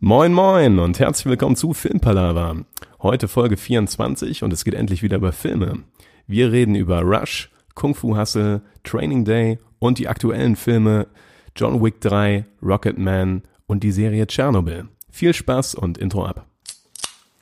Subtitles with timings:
[0.00, 2.54] Moin moin und herzlich willkommen zu Filmpalava.
[3.02, 5.82] Heute Folge 24 und es geht endlich wieder über Filme.
[6.28, 11.08] Wir reden über Rush, Kung Fu Hustle, Training Day und die aktuellen Filme
[11.56, 14.86] John Wick 3, Rocketman und die Serie Tschernobyl.
[15.10, 16.46] Viel Spaß und Intro ab.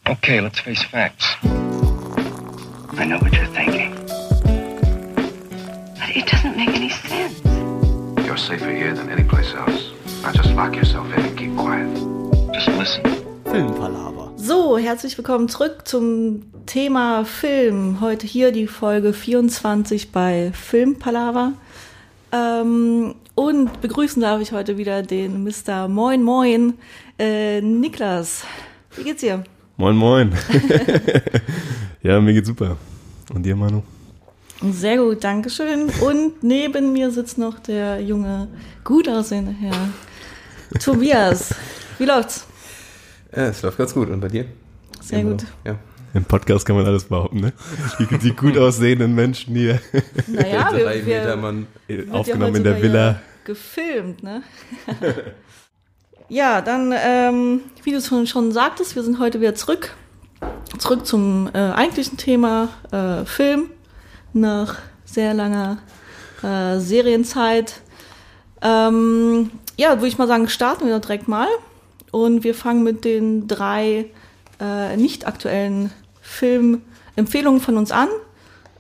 [0.09, 1.37] Okay, let's face facts.
[2.99, 3.93] I know what you're thinking.
[5.95, 7.39] But it doesn't make any sense.
[8.25, 9.93] You're safer here than any place else.
[10.23, 12.16] Now just lock yourself in and keep quiet.
[12.53, 13.03] Just listen.
[13.45, 14.33] Filmpalaver.
[14.37, 18.01] So, herzlich willkommen zurück zum Thema Film.
[18.01, 21.53] Heute hier die Folge 24 bei Filmpalava.
[22.33, 25.89] Ähm, und begrüßen darf ich heute wieder den Mr.
[25.89, 26.75] Moin Moin,
[27.19, 28.45] äh, Niklas.
[28.97, 29.45] Wie geht's dir?
[29.77, 30.33] Moin moin.
[32.03, 32.77] ja, mir geht's super.
[33.35, 33.83] Und dir, Manu?
[34.63, 35.91] Sehr gut, Dankeschön.
[36.01, 38.49] Und neben mir sitzt noch der junge,
[38.85, 39.91] gut aussehende Herr
[40.81, 41.55] Tobias.
[41.99, 42.47] Wie läuft's?
[43.35, 44.11] Ja, es läuft ganz gut.
[44.11, 44.47] Und bei dir?
[45.01, 45.45] Sehr gut.
[45.65, 45.77] Ja.
[46.15, 47.53] Im Podcast kann man alles behaupten, ne?
[47.99, 49.81] Die, die gut aussehenden Menschen hier
[50.27, 51.67] Naja, drei wir, wir, Meter Mann.
[52.11, 53.21] Aufgenommen ja in der Villa.
[53.45, 54.43] Gefilmt, ne?
[56.29, 59.95] ja, dann, ähm, wie du schon, schon sagtest, wir sind heute wieder zurück.
[60.79, 63.71] Zurück zum äh, eigentlichen Thema äh, Film.
[64.33, 65.79] Nach sehr langer
[66.43, 67.81] äh, Serienzeit.
[68.63, 71.49] Ähm, ja, würde ich mal sagen, starten wir direkt mal.
[72.17, 74.07] Und wir fangen mit den drei
[74.59, 78.09] äh, nicht aktuellen Filmempfehlungen von uns an.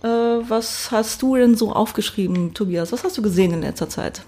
[0.02, 2.92] Äh, was hast du denn so aufgeschrieben, Tobias?
[2.92, 4.22] Was hast du gesehen in letzter Zeit?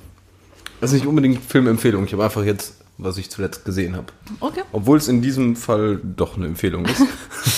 [0.82, 2.04] Das ist nicht unbedingt Filmempfehlung.
[2.04, 4.08] Ich habe einfach jetzt, was ich zuletzt gesehen habe.
[4.40, 4.60] Okay.
[4.72, 7.02] Obwohl es in diesem Fall doch eine Empfehlung ist.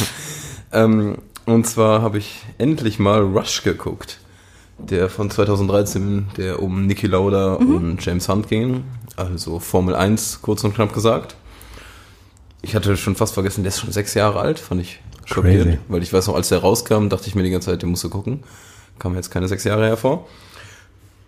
[0.72, 4.20] ähm, und zwar habe ich endlich mal Rush geguckt.
[4.78, 8.84] Der von 2013, der um Niki Lauda und James Hunt ging.
[9.16, 11.36] Also Formel 1, kurz und knapp gesagt.
[12.62, 15.64] Ich hatte schon fast vergessen, der ist schon sechs Jahre alt, fand ich schockiert.
[15.64, 15.78] Crazy.
[15.88, 18.04] Weil ich weiß noch, als der rauskam, dachte ich mir die ganze Zeit, den musst
[18.04, 18.42] du gucken.
[18.98, 20.26] Kam jetzt keine sechs Jahre hervor.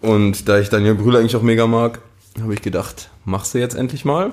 [0.01, 2.01] Und da ich Daniel Brühl eigentlich auch mega mag,
[2.41, 4.33] habe ich gedacht, machst du jetzt endlich mal.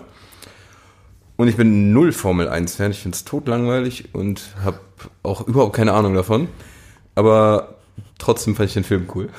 [1.38, 4.80] Und ich bin null Formel 1 Fan, ich finde es totlangweilig und habe
[5.24, 6.50] auch überhaupt keine Ahnung davon.
[7.16, 7.76] Aber
[8.18, 9.30] trotzdem fand ich den Film cool.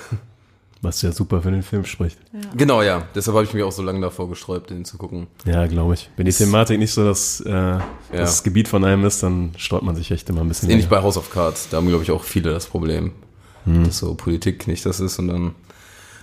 [0.83, 2.19] Was ja super für den Film spricht.
[2.57, 3.03] Genau, ja.
[3.15, 5.27] Deshalb habe ich mich auch so lange davor gesträubt, den zu gucken.
[5.45, 6.09] Ja, glaube ich.
[6.17, 7.79] Wenn die Thematik nicht so das, äh,
[8.11, 10.71] das Gebiet von einem ist, dann sträubt man sich echt immer ein bisschen.
[10.71, 13.13] Ähnlich bei House of Cards, da haben, glaube ich, auch viele das Problem,
[13.67, 15.55] dass so Politik nicht das ist und dann.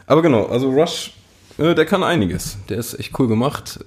[0.07, 1.13] Aber genau, also Rush,
[1.59, 2.57] äh, der kann einiges.
[2.69, 3.79] Der ist echt cool gemacht.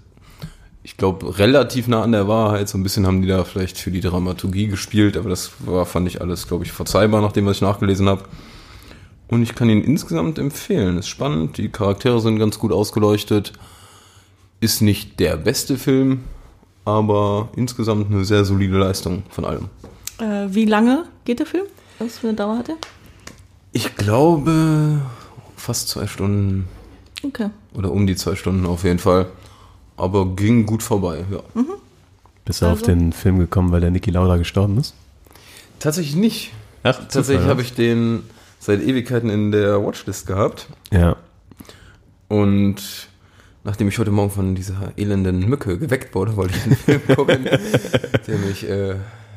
[0.82, 2.68] Ich glaube, relativ nah an der Wahrheit.
[2.68, 6.06] So ein bisschen haben die da vielleicht für die Dramaturgie gespielt, aber das war, fand
[6.08, 8.22] ich alles, glaube ich, verzeihbar, nachdem was ich nachgelesen habe.
[9.30, 10.98] Und ich kann ihn insgesamt empfehlen.
[10.98, 13.52] Ist spannend, die Charaktere sind ganz gut ausgeleuchtet.
[14.60, 16.24] Ist nicht der beste Film,
[16.84, 19.68] aber insgesamt eine sehr solide Leistung von allem.
[20.18, 21.64] Äh, wie lange geht der Film?
[22.00, 22.76] Was für eine Dauer hat er?
[23.72, 25.00] Ich glaube
[25.56, 26.66] fast zwei Stunden
[27.22, 27.50] Okay.
[27.74, 29.26] oder um die zwei Stunden auf jeden Fall.
[29.96, 31.40] Aber ging gut vorbei, ja.
[32.44, 34.94] Bist du auf Also- den Film gekommen, weil der Niki Lauda gestorben ist?
[35.78, 36.50] Tatsächlich nicht.
[36.82, 38.22] Ach, Tatsächlich habe ich den
[38.60, 40.68] seit Ewigkeiten in der Watchlist gehabt.
[40.92, 41.16] Ja.
[42.28, 43.08] Und
[43.64, 47.44] nachdem ich heute Morgen von dieser elenden Mücke geweckt wurde, wollte ich einen Film gucken,
[47.44, 48.94] der mich äh,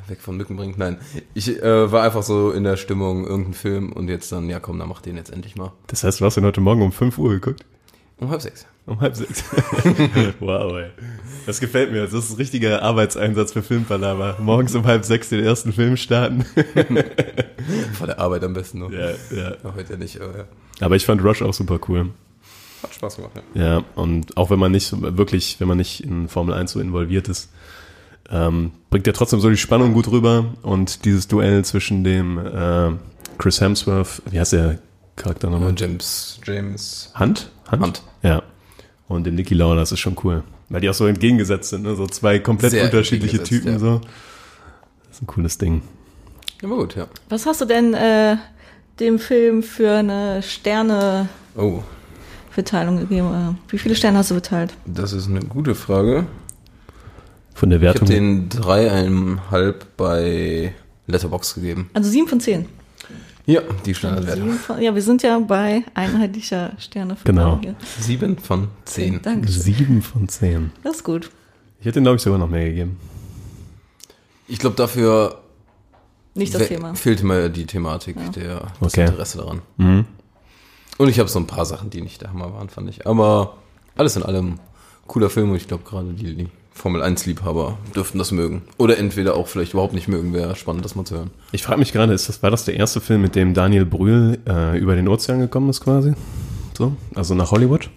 [0.08, 0.78] weg von Mücken bringt.
[0.78, 0.98] Nein,
[1.34, 4.78] ich äh, war einfach so in der Stimmung, irgendein Film und jetzt dann, ja komm,
[4.78, 5.72] dann mach den jetzt endlich mal.
[5.88, 7.66] Das heißt, du hast ihn heute Morgen um 5 Uhr geguckt?
[8.18, 8.68] Um halb sechs.
[8.86, 9.44] Um halb sechs.
[10.40, 10.90] wow, ey.
[11.46, 12.02] Das gefällt mir.
[12.02, 14.38] Das ist ein richtiger Arbeitseinsatz für Filmpalava.
[14.40, 16.44] Morgens um halb sechs den ersten Film starten.
[17.94, 18.92] Vor der Arbeit am besten noch.
[18.92, 19.56] ja, ja.
[19.76, 20.44] Heute nicht, aber ja.
[20.82, 22.10] Aber ich fand Rush auch super cool.
[22.82, 23.62] Hat Spaß gemacht, ja.
[23.64, 27.30] Ja, und auch wenn man nicht wirklich, wenn man nicht in Formel 1 so involviert
[27.30, 27.50] ist,
[28.30, 30.54] ähm, bringt er trotzdem so die Spannung gut rüber.
[30.62, 32.92] Und dieses Duell zwischen dem äh,
[33.38, 34.80] Chris Hemsworth, wie heißt der
[35.16, 35.74] Charakter nochmal?
[35.78, 37.50] James, James Hunt?
[37.72, 38.04] Hunt.
[38.24, 38.44] Ja.
[39.08, 40.44] Und dem Nicky Lauda, das ist schon cool.
[40.70, 41.96] Weil die auch so entgegengesetzt sind, ne?
[41.96, 43.74] so zwei komplett Sehr unterschiedliche Typen.
[43.74, 43.80] ja.
[43.80, 44.02] So.
[45.08, 45.82] Das ist ein cooles Ding.
[46.64, 47.08] Aber gut, ja.
[47.30, 48.38] Was hast du denn äh,
[49.00, 53.28] dem Film für eine Sterneverteilung Oh, gegeben?
[53.68, 54.74] Äh, Wie viele Sterne hast du verteilt?
[54.86, 56.26] das ist eine gute Frage.
[57.54, 58.08] Von der Ich habe Wertung.
[58.10, 60.74] den dreieinhalb bei
[61.08, 61.90] Letterbox gegeben.
[61.94, 62.66] Also sieben von zehn.
[63.46, 64.46] Ja, die Standardwertung.
[64.52, 67.18] Sieben von, ja, wir sind ja bei einheitlicher Sterne.
[67.26, 67.60] Genau.
[68.00, 69.22] Sieben von zehn.
[69.22, 69.50] Danke.
[69.52, 70.72] Sieben von zehn.
[70.84, 71.30] Das ist gut.
[71.80, 72.98] Ich hätte, glaube ich, sogar noch mehr gegeben.
[74.48, 75.42] Ich glaube, dafür
[76.36, 76.96] Nicht das we- Thema.
[76.96, 79.06] fehlt mir die Thematik, der, das Okay.
[79.08, 79.62] Interesse daran.
[79.78, 80.06] Mhm.
[80.98, 83.06] Und ich habe so ein paar Sachen, die nicht der Hammer waren, fand ich.
[83.08, 83.58] Aber
[83.96, 84.60] alles in allem
[85.08, 88.64] cooler Film und ich glaube gerade die, die Formel-1-Liebhaber dürften das mögen.
[88.78, 91.32] Oder entweder auch vielleicht überhaupt nicht mögen, wäre spannend, das mal zu hören.
[91.52, 94.40] Ich frage mich gerade, ist das, war das der erste Film, mit dem Daniel Brühl
[94.48, 96.14] äh, über den Ozean gekommen ist quasi?
[96.78, 97.90] So, also nach Hollywood?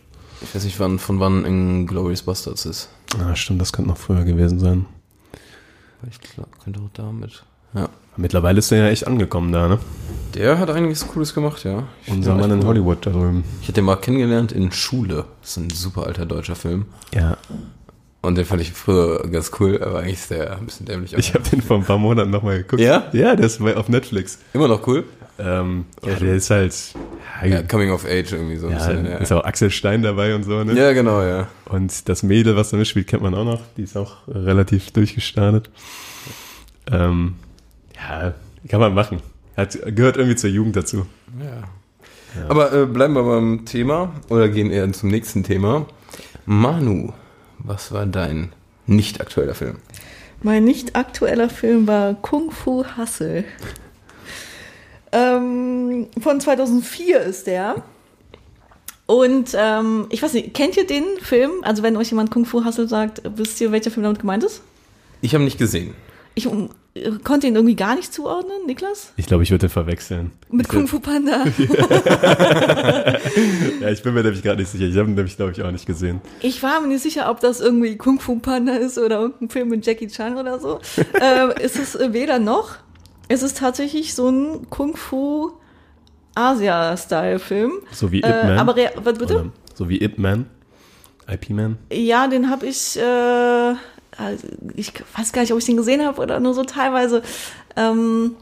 [0.42, 2.88] Ich weiß nicht, wann, von wann in Glorious Bastards ist.
[3.18, 4.84] Ah, stimmt, das könnte noch früher gewesen sein.
[6.10, 7.42] Ich glaube, könnte auch damit.
[7.74, 7.88] Ja.
[8.18, 9.78] Mittlerweile ist er ja echt angekommen da, ne?
[10.34, 11.84] Der hat einiges Cooles gemacht, ja.
[12.04, 12.66] Ich Unser Mann in cool.
[12.66, 13.44] Hollywood da drüben.
[13.60, 15.24] Ich hätte den mal kennengelernt in Schule.
[15.40, 16.86] Das ist ein super alter deutscher Film.
[17.14, 17.36] Ja,
[18.26, 21.14] Und den fand ich früher ganz cool, aber eigentlich ist der ein bisschen dämlich.
[21.16, 22.82] ich habe den vor ein paar Monaten nochmal geguckt.
[22.82, 23.08] Ja?
[23.12, 24.40] Ja, der ist auf Netflix.
[24.52, 25.04] Immer noch cool.
[25.38, 26.74] Ähm, ja, der ist halt,
[27.42, 29.04] ja, Ja, Coming of Age irgendwie so ein ja, bisschen.
[29.04, 30.72] Ja, ist auch Axel Stein dabei und so, ne?
[30.72, 31.48] ja genau, ja.
[31.66, 33.60] Und das Mädel, was da mitspielt, kennt man auch noch.
[33.76, 35.70] Die ist auch relativ durchgestartet.
[36.90, 37.34] Ähm,
[37.94, 38.34] ja,
[38.68, 39.20] kann man machen.
[39.56, 41.06] Hat, gehört irgendwie zur Jugend dazu.
[42.48, 45.86] Aber äh, bleiben wir beim Thema oder gehen eher zum nächsten Thema.
[46.44, 47.12] Manu,
[47.66, 48.52] was war dein
[48.86, 49.76] nicht aktueller Film?
[50.42, 53.44] Mein nicht aktueller Film war Kung Fu Hustle.
[55.12, 57.82] Ähm, von 2004 ist der.
[59.06, 61.50] Und ähm, ich weiß nicht, kennt ihr den Film?
[61.62, 64.62] Also wenn euch jemand Kung Fu Hustle sagt, wisst ihr, welcher Film damit gemeint ist?
[65.20, 65.94] Ich habe nicht gesehen.
[66.38, 66.46] Ich
[67.24, 69.12] konnte ihn irgendwie gar nicht zuordnen, Niklas?
[69.16, 70.32] Ich glaube, ich würde verwechseln.
[70.50, 71.44] Mit Kung Fu Panda.
[73.80, 74.84] Ja, ich bin mir nämlich gerade nicht sicher.
[74.86, 76.20] Ich habe ihn nämlich, glaube ich, auch nicht gesehen.
[76.40, 79.68] Ich war mir nicht sicher, ob das irgendwie Kung Fu Panda ist oder irgendein Film
[79.68, 80.80] mit Jackie Chan oder so.
[81.20, 82.76] ähm, ist es äh, weder noch.
[83.28, 85.52] Es ist tatsächlich so ein Kung Fu
[86.34, 87.72] Asia-Style-Film.
[87.92, 88.58] So wie Ip Äh, Man.
[88.58, 89.34] aber rea- was bitte?
[89.34, 90.46] Oder so wie Ip Man.
[91.28, 91.78] IP Man.
[91.92, 93.74] Ja, den habe ich, äh,
[94.74, 97.22] ich weiß gar nicht, ob ich den gesehen habe oder nur so teilweise.
[97.76, 98.36] Ähm,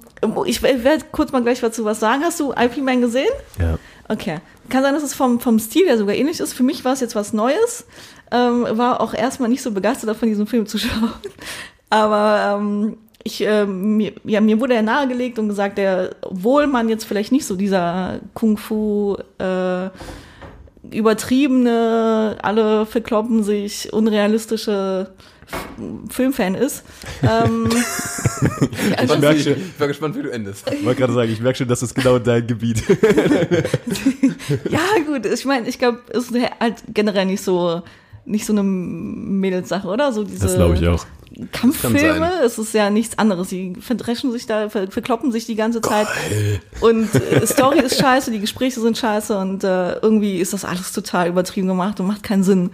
[0.46, 2.22] ich werde kurz mal gleich dazu was sagen.
[2.24, 3.32] Hast du IP Man gesehen?
[3.58, 3.78] Ja.
[4.08, 4.38] Okay.
[4.68, 6.54] Kann sein, dass es vom, vom Stil her sogar ähnlich ist.
[6.54, 7.86] Für mich war es jetzt was Neues.
[8.30, 11.12] Ähm, war auch erstmal nicht so begeistert davon, diesen Film zu schauen.
[11.90, 16.88] Aber ähm, ich, ähm, mir, ja, mir wurde er nahegelegt und gesagt, der, obwohl man
[16.88, 19.88] jetzt vielleicht nicht so dieser Kung-Fu äh,
[20.90, 25.12] übertriebene, alle verkloppen sich, unrealistische
[26.10, 26.84] Filmfan ist.
[27.22, 27.68] Ähm,
[28.96, 29.52] also, Ich, merk ich, schon.
[29.54, 30.70] ich war gespannt, wie du endest.
[30.72, 32.82] Ich wollte gerade sagen, ich merke schon, das ist genau dein Gebiet.
[34.68, 37.82] Ja, gut, ich meine, ich glaube, es ist halt generell nicht so
[38.26, 40.12] nicht so eine Mädelssache, oder?
[40.12, 41.06] So diese Das glaube ich auch.
[41.52, 43.48] Kampffilme, es ist ja nichts anderes.
[43.48, 46.06] Die verdreschen sich da, ver verkloppen sich die ganze Zeit.
[46.80, 50.92] Und äh, Story ist scheiße, die Gespräche sind scheiße und äh, irgendwie ist das alles
[50.92, 52.70] total übertrieben gemacht und macht keinen Sinn.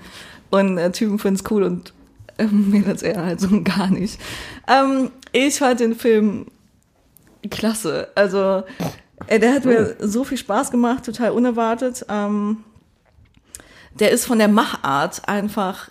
[0.51, 1.93] Und äh, Typen finden es cool und
[2.45, 4.21] äh, Mädels eher halt so gar nicht.
[4.69, 6.47] Ähm, ich fand den Film
[7.51, 8.09] klasse.
[8.15, 8.63] Also,
[9.27, 12.05] äh, der hat mir so viel Spaß gemacht, total unerwartet.
[12.09, 12.65] Ähm,
[13.99, 15.91] der ist von der Machart einfach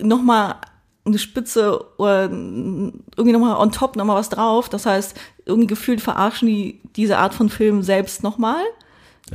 [0.00, 0.56] nochmal
[1.04, 4.68] eine Spitze oder irgendwie nochmal on top nochmal was drauf.
[4.68, 8.62] Das heißt, irgendwie gefühlt verarschen die diese Art von Film selbst nochmal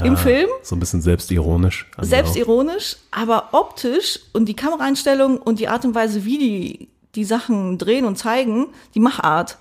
[0.03, 0.49] im Ah, Film.
[0.63, 1.89] So ein bisschen selbstironisch.
[1.99, 7.77] Selbstironisch, aber optisch und die Kameraeinstellung und die Art und Weise, wie die die Sachen
[7.77, 9.57] drehen und zeigen, die Machart,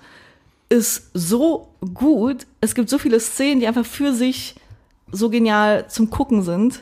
[0.69, 2.47] ist so gut.
[2.61, 4.55] Es gibt so viele Szenen, die einfach für sich
[5.11, 6.81] so genial zum Gucken sind.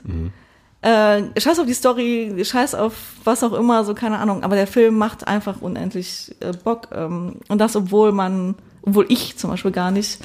[0.82, 2.94] Äh, scheiß auf die Story, scheiß auf
[3.24, 4.44] was auch immer, so keine Ahnung.
[4.44, 6.90] Aber der Film macht einfach unendlich äh, Bock.
[6.94, 8.54] Ähm, und das, obwohl man,
[8.84, 10.20] obwohl ich zum Beispiel gar nicht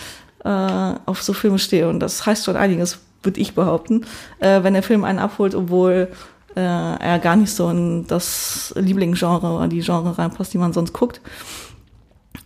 [0.44, 1.88] äh, auf so Filme stehe.
[1.88, 4.06] Und das heißt schon einiges, würde ich behaupten,
[4.40, 6.08] äh, wenn der Film einen abholt, obwohl
[6.56, 10.92] äh, er gar nicht so in das Lieblingsgenre oder die Genre reinpasst, die man sonst
[10.92, 11.20] guckt.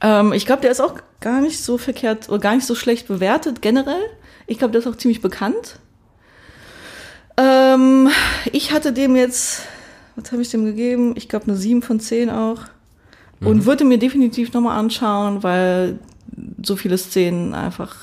[0.00, 3.08] Ähm, ich glaube, der ist auch gar nicht so verkehrt oder gar nicht so schlecht
[3.08, 4.02] bewertet generell.
[4.47, 5.78] Ich glaube, der ist auch ziemlich bekannt.
[7.37, 8.08] Ähm,
[8.52, 9.62] ich hatte dem jetzt,
[10.16, 11.14] was habe ich dem gegeben?
[11.16, 12.62] Ich glaube eine 7 von 10 auch.
[13.40, 16.00] Und würde mir definitiv nochmal anschauen, weil
[16.61, 17.94] so viele Szenen einfach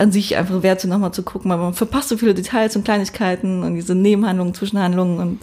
[0.00, 3.62] an sich einfach wert nochmal zu gucken, weil man verpasst so viele Details und Kleinigkeiten
[3.62, 5.40] und diese Nebenhandlungen, Zwischenhandlungen und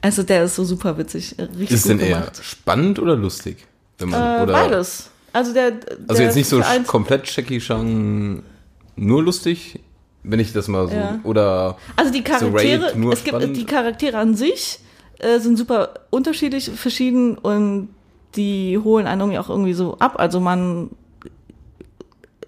[0.00, 2.40] also der ist so super witzig, richtig Ist denn eher gemacht.
[2.42, 3.66] spannend oder lustig?
[3.98, 5.10] Wenn man, Äh, oder, beides.
[5.32, 5.72] Also der,
[6.06, 8.42] Also der jetzt nicht so komplett Jackie Chan
[8.94, 9.80] nur lustig,
[10.22, 11.18] wenn ich das mal so, Ja.
[11.24, 13.56] oder Also die Charaktere, nur es gibt spannend?
[13.56, 14.78] die Charaktere an sich
[15.18, 17.88] äh, sind super unterschiedlich, verschieden und
[18.36, 20.14] die holen einen irgendwie auch irgendwie so ab.
[20.18, 20.90] Also man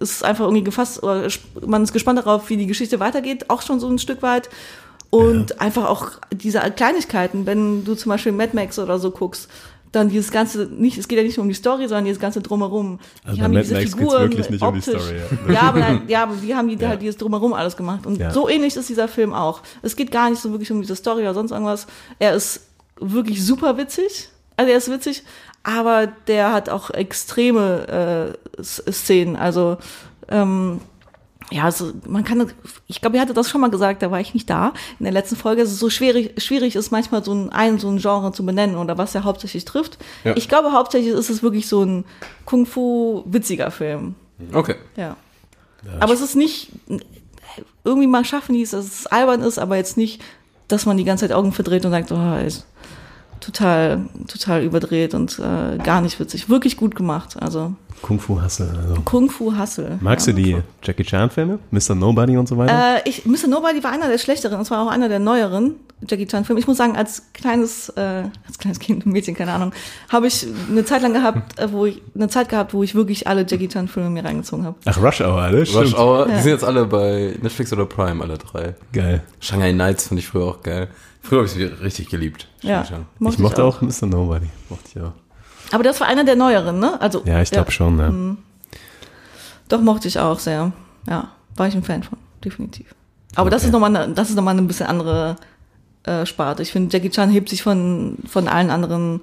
[0.00, 1.28] ist einfach irgendwie gefasst, oder
[1.66, 4.48] man ist gespannt darauf, wie die Geschichte weitergeht, auch schon so ein Stück weit.
[5.10, 9.48] Und einfach auch diese Kleinigkeiten, wenn du zum Beispiel Mad Max oder so guckst,
[9.90, 12.42] dann dieses ganze, nicht, es geht ja nicht nur um die Story, sondern dieses ganze
[12.42, 12.98] Drumherum.
[13.24, 15.16] Also Die haben Mad diese Max Figuren wirklich nicht um die optisch- Story,
[15.48, 15.52] ja.
[15.54, 16.88] Ja, aber, ja, aber wie haben die Ja.
[16.90, 18.04] halt dieses Drumherum alles gemacht?
[18.04, 18.30] Und Ja.
[18.30, 19.62] so ähnlich ist dieser Film auch.
[19.80, 21.86] Es geht gar nicht so wirklich um diese Story oder sonst irgendwas.
[22.18, 22.66] Er ist
[23.00, 24.28] wirklich super witzig.
[24.58, 25.22] Also er ist witzig,
[25.68, 29.36] aber der hat auch extreme äh, Szenen.
[29.36, 29.76] Also
[30.30, 30.80] ähm,
[31.50, 32.50] ja, also man kann,
[32.86, 35.12] ich glaube, ihr hattet das schon mal gesagt, da war ich nicht da in der
[35.12, 35.60] letzten Folge.
[35.60, 38.76] Es ist so schwierig, schwierig ist manchmal so ein, ein so ein Genre zu benennen
[38.76, 39.98] oder was er hauptsächlich trifft.
[40.24, 40.34] Ja.
[40.36, 42.06] Ich glaube, hauptsächlich ist es wirklich so ein
[42.46, 44.14] Kung Fu witziger Film.
[44.54, 44.76] Okay.
[44.96, 45.16] Ja.
[46.00, 46.70] aber es ist nicht
[47.84, 50.22] irgendwie mal schaffen die es, dass es albern ist, aber jetzt nicht,
[50.68, 52.66] dass man die ganze Zeit Augen verdreht und sagt, oh, ist
[53.40, 56.48] total, total überdreht und äh, gar nicht witzig.
[56.48, 57.36] Wirklich gut gemacht.
[57.40, 58.70] Also Kung Fu Hustle.
[58.80, 59.00] Also.
[59.02, 59.98] Kung Fu Hustle.
[60.00, 61.58] Magst ja, du die Jackie Chan Filme?
[61.70, 61.94] Mr.
[61.94, 62.96] Nobody und so weiter?
[63.04, 63.48] Äh, ich, Mr.
[63.48, 65.74] Nobody war einer der schlechteren, das war auch einer der neueren
[66.08, 66.60] Jackie Chan Filme.
[66.60, 69.72] Ich muss sagen, als kleines, äh, als kleines Kind, Mädchen, keine Ahnung,
[70.08, 73.26] habe ich eine Zeit lang gehabt, äh, wo ich eine Zeit gehabt, wo ich wirklich
[73.26, 74.76] alle Jackie Chan Filme mir reingezogen habe.
[74.84, 75.60] Ach, Rush Hour, alle?
[75.60, 75.98] Rush Stimmt.
[75.98, 76.36] Hour, Ja.
[76.36, 78.74] die sind jetzt alle bei Netflix oder Prime, alle drei.
[78.92, 79.22] Geil.
[79.40, 80.88] Shanghai Nights fand ich früher auch geil.
[81.28, 82.48] Früher habe ich sie richtig geliebt.
[82.62, 83.04] Ja, Shanghai.
[83.28, 84.06] Ich mochte auch Mr.
[84.06, 84.46] Nobody.
[84.70, 85.12] Mochte ich auch.
[85.72, 86.98] Aber das war einer der neueren, ne?
[87.00, 88.10] Also Ja, ich glaube schon, ne?
[88.10, 88.38] Mhm.
[89.68, 90.72] Doch mochte ich auch sehr.
[91.06, 92.94] Ja, war ich ein Fan von, definitiv.
[93.34, 93.68] Aber das Okay.
[93.68, 95.36] ist nochmal eine, das ist noch mal eine bisschen andere
[96.04, 96.62] äh, Sparte.
[96.62, 99.20] Ich finde, Jackie Chan hebt sich von, von allen anderen,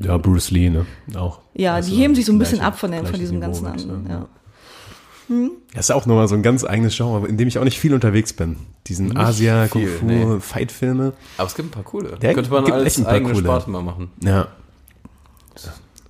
[0.00, 0.86] Ja, Bruce Lee, ne?
[1.16, 1.40] Auch.
[1.54, 3.66] ja, Also, die heben sich so ein bisschen ab von, den, von diesem Niveau, ganzen
[3.66, 4.06] anderen.
[4.06, 4.26] sagen,
[5.30, 5.48] Ja.
[5.74, 7.94] Das ist auch nochmal so ein ganz eigenes Genre, in dem ich auch nicht viel
[7.94, 8.56] unterwegs bin.
[8.86, 10.40] Diesen Asia, Kung viel, Fu, nee.
[10.40, 11.12] Fight-Filme.
[11.38, 12.18] Aber es gibt ein paar coole.
[12.20, 13.44] Der Könnte man gibt echt als ein paar eigene coole.
[13.44, 14.10] Sparte mal machen.
[14.22, 14.48] Ja.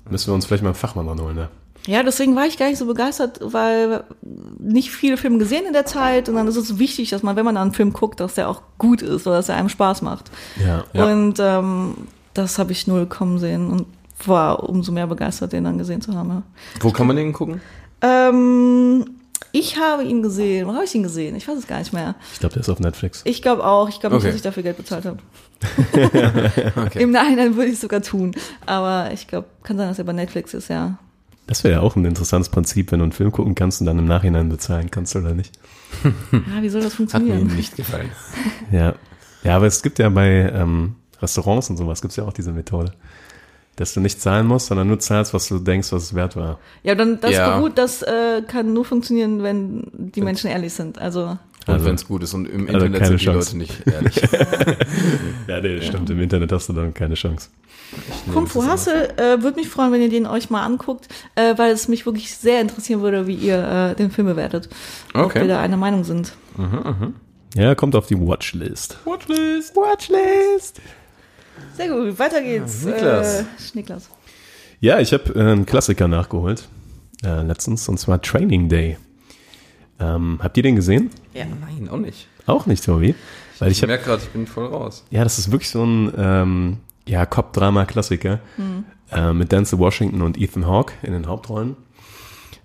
[0.08, 1.48] Müssen wir uns vielleicht mal einen Fachmann dran holen, ne?
[1.86, 4.04] ja, deswegen war ich gar nicht so begeistert, weil
[4.58, 7.44] nicht viele Filme gesehen in der Zeit und dann ist es wichtig, dass man, wenn
[7.44, 10.30] man einen Film guckt, dass der auch gut ist oder dass er einem Spaß macht.
[10.62, 10.84] Ja.
[10.92, 11.04] Ja.
[11.06, 11.94] Und ähm,
[12.34, 13.86] das habe ich null kommen sehen und
[14.26, 16.28] war umso mehr begeistert, den dann gesehen zu haben.
[16.28, 16.42] Ja.
[16.80, 17.62] Wo kann man den gucken?
[18.02, 19.04] Ähm,
[19.52, 20.66] ich habe ihn gesehen.
[20.66, 21.34] Wo habe ich ihn gesehen?
[21.36, 22.14] Ich weiß es gar nicht mehr.
[22.32, 23.22] Ich glaube, der ist auf Netflix.
[23.24, 23.88] Ich glaube auch.
[23.88, 24.26] Ich glaube Okay.
[24.26, 25.18] nicht, dass ich dafür Geld bezahlt habe.
[26.76, 27.02] Okay.
[27.02, 28.32] Im Nachhinein würde ich es sogar tun.
[28.66, 30.98] Aber ich glaube, kann sein, dass er bei Netflix ist, ja.
[31.46, 33.98] Das wäre ja auch ein interessantes Prinzip, wenn du einen Film gucken kannst und dann
[33.98, 35.52] im Nachhinein bezahlen kannst oder nicht.
[36.32, 37.56] Ja, wie soll das Hat mir funktionieren?
[37.56, 38.10] nicht gefallen.
[38.72, 38.94] Ja.
[39.42, 42.52] Ja, aber es gibt ja bei ähm, Restaurants und sowas, gibt es ja auch diese
[42.52, 42.92] Methode.
[43.76, 46.58] Dass du nicht zahlen musst, sondern nur zahlst, was du denkst, was es wert war.
[46.82, 47.58] Ja, dann das Ja.
[47.60, 50.98] gut, das äh, kann nur funktionieren, wenn die Menschen ehrlich sind.
[50.98, 53.56] Also Und Also- wenn es gut ist und im also Internet keine sind die Chance.
[53.56, 54.22] Leute nicht ehrlich.
[55.46, 56.10] Ja, nee, stimmt.
[56.10, 57.48] Im Internet hast du dann keine Chance.
[58.32, 61.72] Kung Fu Hustle äh, würde mich freuen, wenn ihr den euch mal anguckt, äh, weil
[61.72, 64.68] es mich wirklich sehr interessieren würde, wie ihr äh, den Film bewertet.
[65.14, 65.40] Ob Okay.
[65.42, 66.32] wir da einer Meinung sind.
[67.54, 68.98] Ja, kommt auf die Watchlist.
[69.04, 69.74] Watchlist.
[69.76, 70.80] Watchlist!
[71.76, 72.84] Sehr gut, weiter geht's.
[72.84, 73.40] Niklas.
[73.40, 74.10] Äh, Niklas.
[74.80, 76.68] Ja, ich habe äh, einen Klassiker nachgeholt.
[77.22, 78.96] Äh, letztens, und zwar Training Day.
[79.98, 81.10] Ähm, habt ihr den gesehen?
[81.34, 81.44] Ja.
[81.44, 82.26] Nein, auch nicht.
[82.46, 83.14] Auch nicht, Tobi?
[83.58, 85.04] Weil ich Ich merke gerade, ich bin voll raus.
[85.10, 86.76] Ja, das ist wirklich so ein ähm,
[87.06, 88.40] ja, Cop-Drama-Klassiker
[89.12, 91.76] äh, mit Denzel Washington und Ethan Hawke in den Hauptrollen.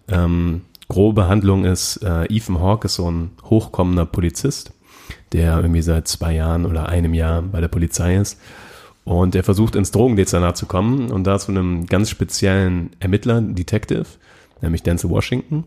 [0.07, 4.71] Ähm, grobe Handlung ist, äh, Ethan Hawke ist so ein hochkommender Polizist,
[5.33, 8.39] der irgendwie seit zwei Jahren oder einem Jahr bei der Polizei ist.
[9.05, 14.05] Und er versucht ins Drogendezernat zu kommen und da zu einem ganz speziellen Ermittler, Detective,
[14.61, 15.65] nämlich Denzel Washington.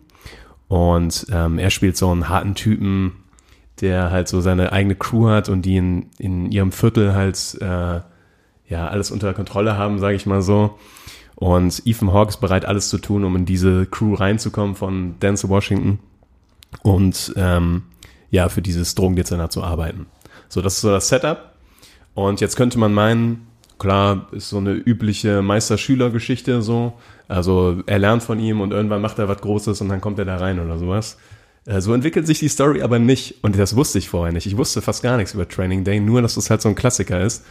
[0.67, 3.13] Und ähm, er spielt so einen harten Typen,
[3.81, 8.01] der halt so seine eigene Crew hat und die in, in ihrem Viertel halt äh,
[8.69, 10.77] ja alles unter Kontrolle haben, sage ich mal so.
[11.37, 15.49] Und Ethan Hawke ist bereit, alles zu tun, um in diese Crew reinzukommen von Denzel
[15.49, 16.01] Washington
[16.83, 17.85] und ähm,
[18.31, 20.07] ja, für dieses Drogendezernat zu arbeiten.
[20.49, 21.55] So, das ist so das Setup.
[22.19, 23.47] Und jetzt könnte man meinen,
[23.79, 26.95] klar, ist so eine übliche Meister-Schüler-Geschichte so.
[27.29, 30.25] Also er lernt von ihm und irgendwann macht er was Großes und dann kommt er
[30.25, 31.17] da rein oder sowas.
[31.65, 33.37] Äh, So entwickelt sich die Story aber nicht.
[33.45, 34.47] Und das wusste ich vorher nicht.
[34.47, 37.21] Ich wusste fast gar nichts über Training Day, nur dass das halt so ein Klassiker
[37.21, 37.45] ist.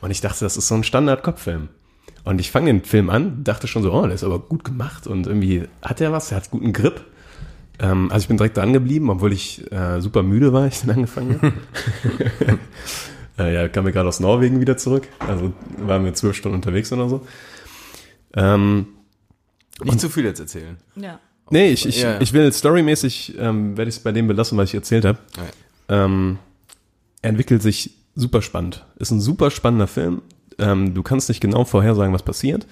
[0.00, 1.68] Und ich dachte, das ist so ein Standard-Kopffilm.
[2.24, 5.06] Und ich fange den Film an, dachte schon so, oh, der ist aber gut gemacht
[5.06, 7.04] und irgendwie hat er was, er hat guten Grip.
[7.78, 10.90] Ähm, also ich bin direkt dran geblieben, obwohl ich äh, super müde war, ich dann
[10.96, 12.58] angefangen habe.
[13.38, 15.08] äh, ja, kam mir gerade aus Norwegen wieder zurück.
[15.20, 17.26] Also waren wir zwölf Stunden unterwegs oder so.
[18.34, 18.88] Ähm,
[19.82, 20.76] Nicht zu viel jetzt erzählen.
[20.96, 21.20] Ja.
[21.50, 22.20] nee, ich, ich, Ja, ja.
[22.20, 25.18] ich will storymäßig, ähm, werde ich es bei dem belassen, was ich erzählt habe.
[25.88, 26.38] Ähm,
[27.22, 28.84] entwickelt sich super spannend.
[28.96, 30.22] Ist ein super spannender Film.
[30.58, 32.66] Ähm, du kannst nicht genau vorhersagen, was passiert.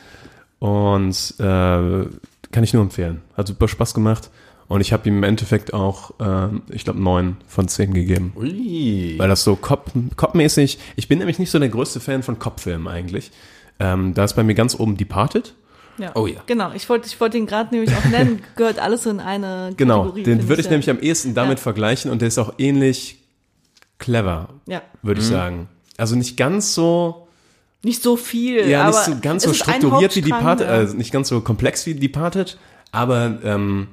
[0.59, 3.23] Und äh, kann ich nur empfehlen.
[3.37, 4.31] Hat super Spaß gemacht.
[4.69, 8.33] Und ich habe ihm im Endeffekt auch, ähm, ich glaube, neun von zehn gegeben.
[8.37, 9.15] Ui.
[9.17, 12.89] Weil das so Cop- Cop-mäßig, ich bin nämlich nicht so der größte Fan von Cop-Filmen
[12.89, 13.31] eigentlich.
[13.79, 15.55] Ähm, da ist bei mir ganz oben Departed.
[15.99, 16.11] ja.
[16.17, 16.41] Oh ja.
[16.47, 19.99] Genau, ich wollte ich wollte ihn gerade nämlich auch nennen, gehört alles in eine Genau,
[20.01, 20.23] Kategorie.
[20.25, 21.63] den finde würde ich nämlich am ehesten damit Ja.
[21.63, 23.19] vergleichen und der ist auch ähnlich
[23.99, 24.83] clever, Ja.
[25.03, 25.69] würde ich sagen.
[25.97, 27.29] Also nicht ganz so,
[27.83, 28.67] nicht so viel.
[28.69, 30.83] Ja, nicht so ganz so strukturiert wie Departed, ja.
[30.83, 32.59] äh, nicht ganz so komplex wie Departed,
[32.93, 33.89] aber ähm,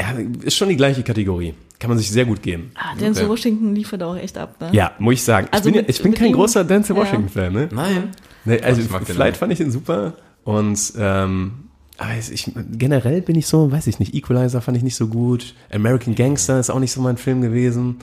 [0.00, 1.54] ja, ist schon die gleiche Kategorie.
[1.78, 2.72] Kann man sich sehr gut geben.
[2.74, 3.32] Ah, Denzel Okay.
[3.32, 4.68] Washington liefert auch echt ab, ne?
[4.72, 5.48] Ja, muss ich sagen.
[5.50, 7.02] Also ich bin, ja- mit- ich bin kein ihm- großer Denzel ja.
[7.02, 7.68] Washington-Fan, ne?
[7.72, 8.10] Nein.
[8.44, 9.38] Nee, also den vielleicht auch.
[9.40, 10.14] fand ich den super
[10.44, 11.52] und ähm,
[11.98, 15.54] aber ich, generell bin ich so, weiß ich nicht, Equalizer fand ich nicht so gut,
[15.70, 17.96] American Gangster ist auch nicht so mein Film gewesen.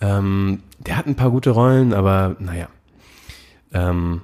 [0.00, 2.68] Ähm, der hat ein paar gute Rollen, aber naja.
[3.72, 4.22] Ähm,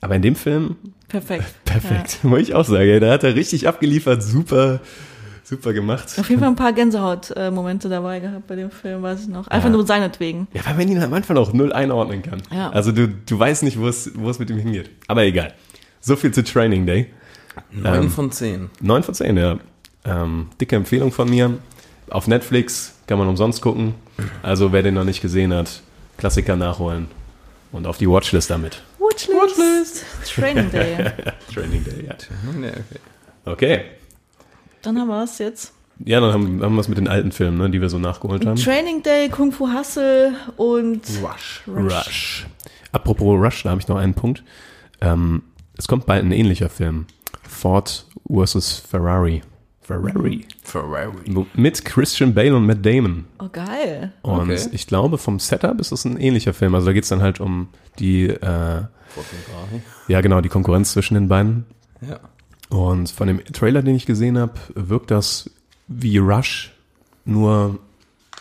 [0.00, 0.76] aber in dem Film
[1.08, 1.44] Perfekt.
[1.64, 3.00] perfekt, muss ich auch sagen.
[3.00, 4.80] Da hat er richtig abgeliefert, super,
[5.44, 6.06] super gemacht.
[6.18, 9.46] Auf jeden Fall ein paar Gänsehaut-Momente dabei gehabt bei dem Film, weiß ich noch.
[9.48, 9.74] Einfach Ja.
[9.76, 10.48] nur seinetwegen.
[10.54, 12.42] Ja, weil man ihn am Anfang auch null einordnen kann.
[12.50, 12.70] Ja.
[12.70, 14.90] Also du, du weißt nicht, wo es, wo es mit ihm hingeht.
[15.06, 15.52] Aber egal.
[16.00, 17.10] So viel zu Training Day.
[17.70, 18.70] Neun Ähm, von zehn.
[18.80, 19.58] 9 von 10, ja.
[20.04, 21.58] Ähm, dicke Empfehlung von mir.
[22.10, 23.94] Auf Netflix kann man umsonst gucken.
[24.42, 25.82] Also wer den noch nicht gesehen hat,
[26.18, 27.08] Klassiker nachholen
[27.72, 28.82] und auf die Watchlist damit.
[28.98, 30.04] Watchlist.
[30.34, 30.96] Training Day.
[31.54, 32.72] Training Day, ja.
[33.52, 33.82] Okay.
[34.84, 35.72] Dann haben wir es jetzt.
[36.04, 38.44] Ja, dann haben, haben wir es mit den alten Filmen, ne, die wir so nachgeholt
[38.46, 38.56] haben.
[38.56, 41.62] Training Day, Kung Fu Hustle und Rush.
[41.68, 42.46] Rush.
[42.92, 44.42] Apropos Rush, da habe ich noch einen Punkt.
[45.00, 45.42] Ähm,
[45.78, 47.06] es kommt bald ein ähnlicher Film.
[47.48, 49.42] Ford versus Ferrari.
[49.82, 50.46] Ferrari.
[50.62, 51.46] Ferrari.
[51.54, 53.26] Mit Christian Bale und Matt Damon.
[53.38, 54.12] Oh, geil.
[54.22, 54.68] Und Okay.
[54.72, 56.74] ich glaube, vom Setup ist es ein ähnlicher Film.
[56.74, 59.82] Also da geht es dann halt um die, äh, Ferrari.
[60.08, 61.66] ja genau, die Konkurrenz zwischen den beiden.
[62.00, 62.18] Ja.
[62.74, 65.48] Und von dem Trailer, den ich gesehen habe, wirkt das
[65.86, 66.72] wie Rush,
[67.24, 67.78] nur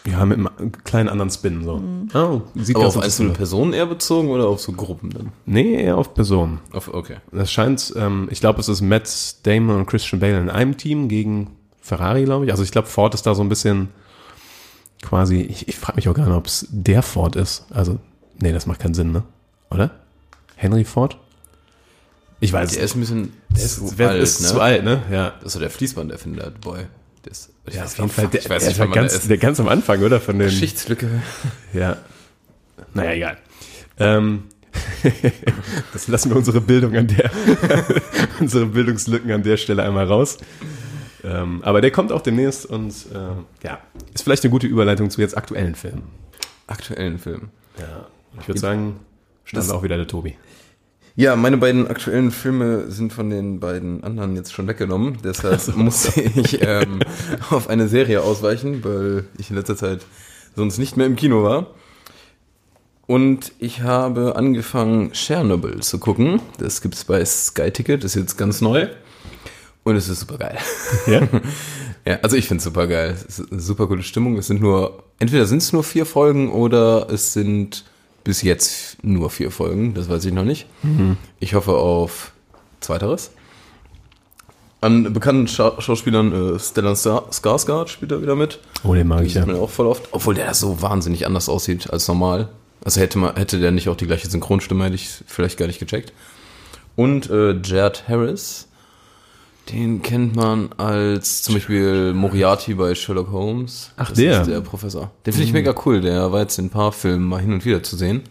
[0.07, 1.63] ja, mit einem kleinen anderen Spin.
[1.63, 1.81] So.
[2.15, 3.33] Oh, sieht Aber auf einzelne.
[3.33, 5.31] Personen eher bezogen oder auf so Gruppen dann?
[5.45, 6.61] Nee, eher auf Personen.
[6.71, 7.17] Auf, okay.
[7.31, 11.09] Das scheint, ähm, ich glaube, es ist Matt Damon und Christian Bale in einem Team
[11.09, 12.51] gegen Ferrari, glaube ich.
[12.51, 13.89] Also ich glaube, Ford ist da so ein bisschen
[15.03, 17.65] quasi, ich, ich frage mich auch gar nicht, ob es der Ford ist.
[17.69, 17.99] Also,
[18.39, 19.21] nee, das macht keinen Sinn, ne?
[19.69, 19.91] Oder?
[20.55, 21.19] Henry Ford?
[22.43, 24.47] Ich weiß Der es ist ein bisschen zu alt, ist ne?
[24.49, 25.01] zu alt, ne?
[25.09, 25.29] Ja.
[25.37, 26.81] Das ist so der Fließbanderfinder, Boy.
[27.23, 29.21] Der ist, ich Ja, auf jeden Fall, der, ich weiß der nicht, man ganz, der
[29.21, 29.29] ist.
[29.29, 30.19] der ganz am Anfang, oder?
[30.19, 31.09] Von den, Geschichtslücke.
[31.73, 31.97] Ja.
[32.93, 33.37] Naja, egal.
[33.97, 34.43] Ähm,
[35.93, 37.31] das lassen wir unsere Bildung an der,
[38.41, 40.37] unsere Bildungslücken an der Stelle einmal raus.
[41.23, 43.79] Ähm, aber der kommt auch demnächst und äh, ja,
[44.13, 46.03] ist vielleicht eine gute Überleitung zu jetzt aktuellen Filmen.
[46.67, 47.51] Aktuellen Film.
[47.79, 48.07] Ja.
[48.41, 48.99] Ich würde sagen,
[49.45, 50.35] stand auch wieder der Tobi.
[51.15, 55.19] Ja, meine beiden aktuellen Filme sind von den beiden anderen jetzt schon weggenommen.
[55.23, 57.01] Deshalb musste ich ähm,
[57.51, 60.01] auf eine Serie ausweichen, weil ich in letzter Zeit
[60.55, 61.67] sonst nicht mehr im Kino war.
[63.05, 66.41] Und ich habe angefangen, Chernobyl zu gucken.
[66.57, 68.87] Das gibt's bei Sky Ticket, ist jetzt ganz neu.
[69.83, 70.57] Und es ist super geil.
[71.07, 71.21] Ja?
[72.05, 73.15] Ja, also ich finde es super geil.
[73.15, 74.37] Es ist eine super coole Stimmung.
[74.37, 77.85] Es sind nur, entweder sind es nur vier Folgen oder es sind
[78.23, 79.93] bis jetzt nur vier Folgen.
[79.93, 80.67] Das weiß ich noch nicht.
[81.39, 82.31] Ich hoffe auf
[82.79, 83.31] Zweiteres.
[84.81, 88.59] An bekannten Scha Schauspielern äh, Stellan Skarsgård spielt er wieder mit.
[88.83, 89.45] Oh, den mag Den ich ja.
[89.45, 90.09] man auch voll oft.
[90.11, 92.49] Obwohl der so wahnsinnig anders aussieht als normal.
[92.83, 95.79] Also hätte, man, hätte der nicht auch die gleiche Synchronstimme, hätte ich vielleicht gar nicht
[95.79, 96.11] gecheckt.
[96.97, 98.67] Und äh, Jared Harris,
[99.71, 103.91] den kennt man als zum Beispiel Moriarty bei Sherlock Holmes.
[103.95, 104.41] Ach, das der.
[104.41, 105.11] Ist der Professor.
[105.25, 106.01] Den finde ich mega cool.
[106.01, 108.23] Der war jetzt in ein paar Filmen mal hin und wieder zu sehen.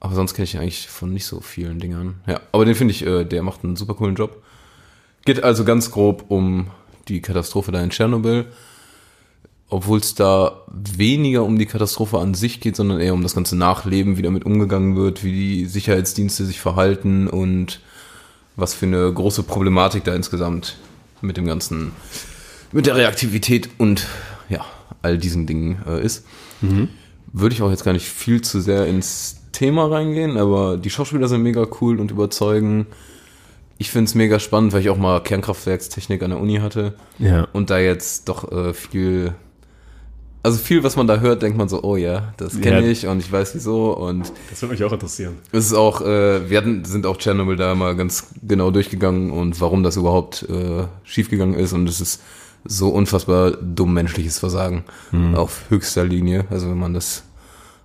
[0.00, 2.20] Aber sonst kenne ich ihn eigentlich von nicht so vielen Dingern.
[2.26, 4.42] Ja, aber den finde ich, äh, der macht einen super coolen Job.
[5.24, 6.70] Geht also ganz grob um
[7.08, 8.46] die Katastrophe da in Tschernobyl.
[9.70, 13.56] Obwohl es da weniger um die Katastrophe an sich geht, sondern eher um das ganze
[13.56, 17.80] Nachleben, wie damit umgegangen wird, wie die Sicherheitsdienste sich verhalten und
[18.58, 20.76] was für eine große Problematik da insgesamt
[21.22, 21.92] mit dem ganzen,
[22.72, 24.06] mit der Reaktivität und
[24.50, 24.64] ja,
[25.00, 26.26] all diesen Dingen äh, ist.
[27.32, 31.28] Würde ich auch jetzt gar nicht viel zu sehr ins Thema reingehen, aber die Schauspieler
[31.28, 32.86] sind mega cool und überzeugen.
[33.78, 37.46] Ich finde es mega spannend, weil ich auch mal Kernkraftwerkstechnik an der Uni hatte Ja.
[37.52, 39.34] und da jetzt doch äh, viel,
[40.48, 42.86] also viel, was man da hört, denkt man so, oh ja, das kenne Ja.
[42.90, 45.34] ich und ich weiß wieso und Das würde mich auch interessieren.
[45.52, 49.60] es ist auch, äh, wir hatten, sind auch Tschernobyl da mal ganz genau durchgegangen und
[49.60, 52.20] warum das überhaupt äh, schiefgegangen ist und es ist
[52.64, 54.84] so unfassbar dumm menschliches Versagen
[55.34, 56.44] auf höchster Linie.
[56.50, 57.22] Also wenn man das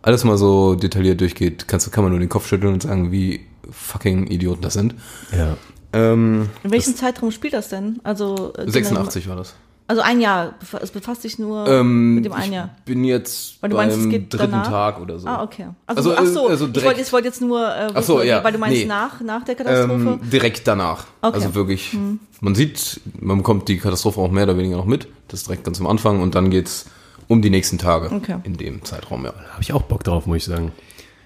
[0.02, 3.12] alles mal so detailliert durchgeht, kannst, du- kann man nur den Kopf schütteln und sagen,
[3.12, 4.96] wie fucking Idioten das sind.
[5.32, 5.56] Ja.
[5.94, 8.00] Ähm, In welchem Zeitraum spielt das denn?
[8.04, 9.54] Also äh, 86 war das.
[9.94, 10.56] Also ein Jahr.
[10.82, 12.70] Es befasst sich nur Ähm, mit dem einen ich Jahr.
[12.84, 14.68] bin jetzt Weil du beim meinst, es geht dritten danach?
[14.68, 15.28] Tag oder so.
[15.28, 15.68] Ah, okay.
[15.86, 18.02] Also, Also, ach so, äh, also ich direkt- wollte ich wollte jetzt nur, äh, Ach
[18.02, 18.86] so, ja, weil du meinst nee.
[18.86, 19.94] nach, nach der Katastrophe.
[20.24, 21.06] Ähm, direkt danach.
[21.22, 21.36] Okay.
[21.36, 21.96] Also wirklich,
[22.42, 25.08] man sieht, man bekommt die Katastrophe auch mehr oder weniger noch mit.
[25.28, 26.88] Das ist direkt ganz am Anfang und dann geht's
[27.28, 28.38] um die nächsten Tage Okay.
[28.46, 29.34] in dem Zeitraum, ja.
[29.52, 30.72] Habe ich auch Bock drauf, muss ich sagen.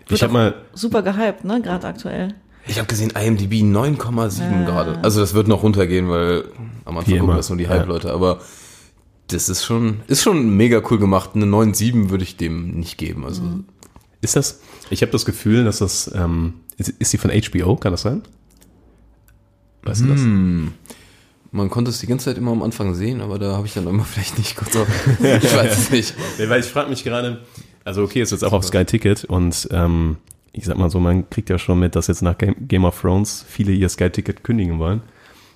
[0.10, 2.36] Ich habe mal, Super gehypt, ne, gerade aktuell.
[2.68, 5.00] Ich habe gesehen, IMDb 9,7 gerade.
[5.04, 6.46] Also das wird noch runtergehen, weil
[6.86, 7.70] am Anfang gucken das nur die Ja.
[7.72, 8.12] Hype-Leute.
[8.12, 8.40] Aber
[9.28, 11.32] das ist schon, ist schon mega cool gemacht.
[11.36, 13.26] Eine 9,7 würde ich dem nicht geben.
[13.26, 13.42] Also
[14.22, 17.92] ist das, ich habe das Gefühl, dass das, ähm, ist, ist die von HBO, kann
[17.94, 18.22] das sein?
[19.84, 20.22] Weißt du das?
[21.52, 23.88] man konnte es die ganze Zeit immer am Anfang sehen, aber da habe ich dann
[23.88, 24.88] immer vielleicht nicht kurz auf.
[25.20, 26.14] ich weiß es nicht.
[26.38, 27.42] Nee, weil ich frage mich gerade,
[27.86, 30.18] also okay, ist jetzt auch auf Sky Ticket und ähm,
[30.58, 33.00] ich sag mal so, man kriegt ja schon mit, dass jetzt nach Game, Game of
[33.00, 35.02] Thrones viele ihr Sky Ticket kündigen wollen.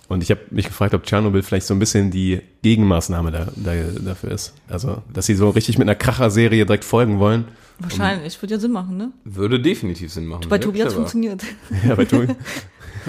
[0.07, 3.73] Und ich habe mich gefragt, ob Tschernobyl vielleicht so ein bisschen die Gegenmaßnahme da, da,
[4.03, 4.53] dafür ist.
[4.67, 7.45] Also, dass sie so richtig mit einer Kracher-Serie direkt folgen wollen.
[7.79, 9.11] Wahrscheinlich, würde ja Sinn machen, ne?
[9.23, 10.41] Würde definitiv Sinn machen.
[10.49, 10.95] Bei Sehr Tobi hat's clever.
[10.95, 11.43] funktioniert.
[11.87, 12.27] Ja, bei, Tobi-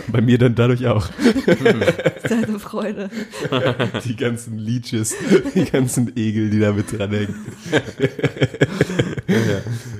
[0.08, 1.08] bei mir dann dadurch auch.
[2.28, 3.10] Deine Freude.
[4.04, 5.14] Die ganzen Leeches,
[5.54, 7.34] die ganzen Egel, die da mit dranhängen.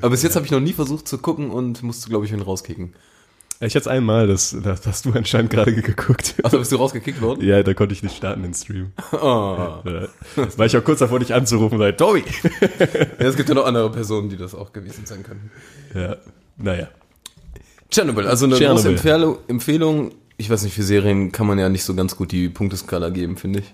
[0.00, 2.40] Aber bis jetzt habe ich noch nie versucht zu gucken und musste, glaube ich, ihn
[2.40, 2.94] rauskicken.
[3.64, 6.34] Ich hatte einmal, das, das hast du anscheinend gerade geguckt.
[6.42, 7.44] Achso, bist du rausgekickt worden?
[7.44, 8.92] Ja, da konnte ich nicht starten, den Stream.
[9.12, 9.78] Oh.
[9.84, 10.08] Ja.
[10.56, 12.24] War ich auch kurz davor, dich anzurufen und sagen, Tobi!
[13.20, 15.52] Ja, es gibt ja noch andere Personen, die das auch gewesen sein können.
[15.94, 16.16] Ja,
[16.56, 16.88] naja.
[17.92, 18.82] Tschernobyl, also eine Tschernobyl.
[18.82, 20.10] große Empfehlung, Empfehlung.
[20.38, 23.36] Ich weiß nicht, für Serien kann man ja nicht so ganz gut die Punkteskala geben,
[23.36, 23.72] finde ich.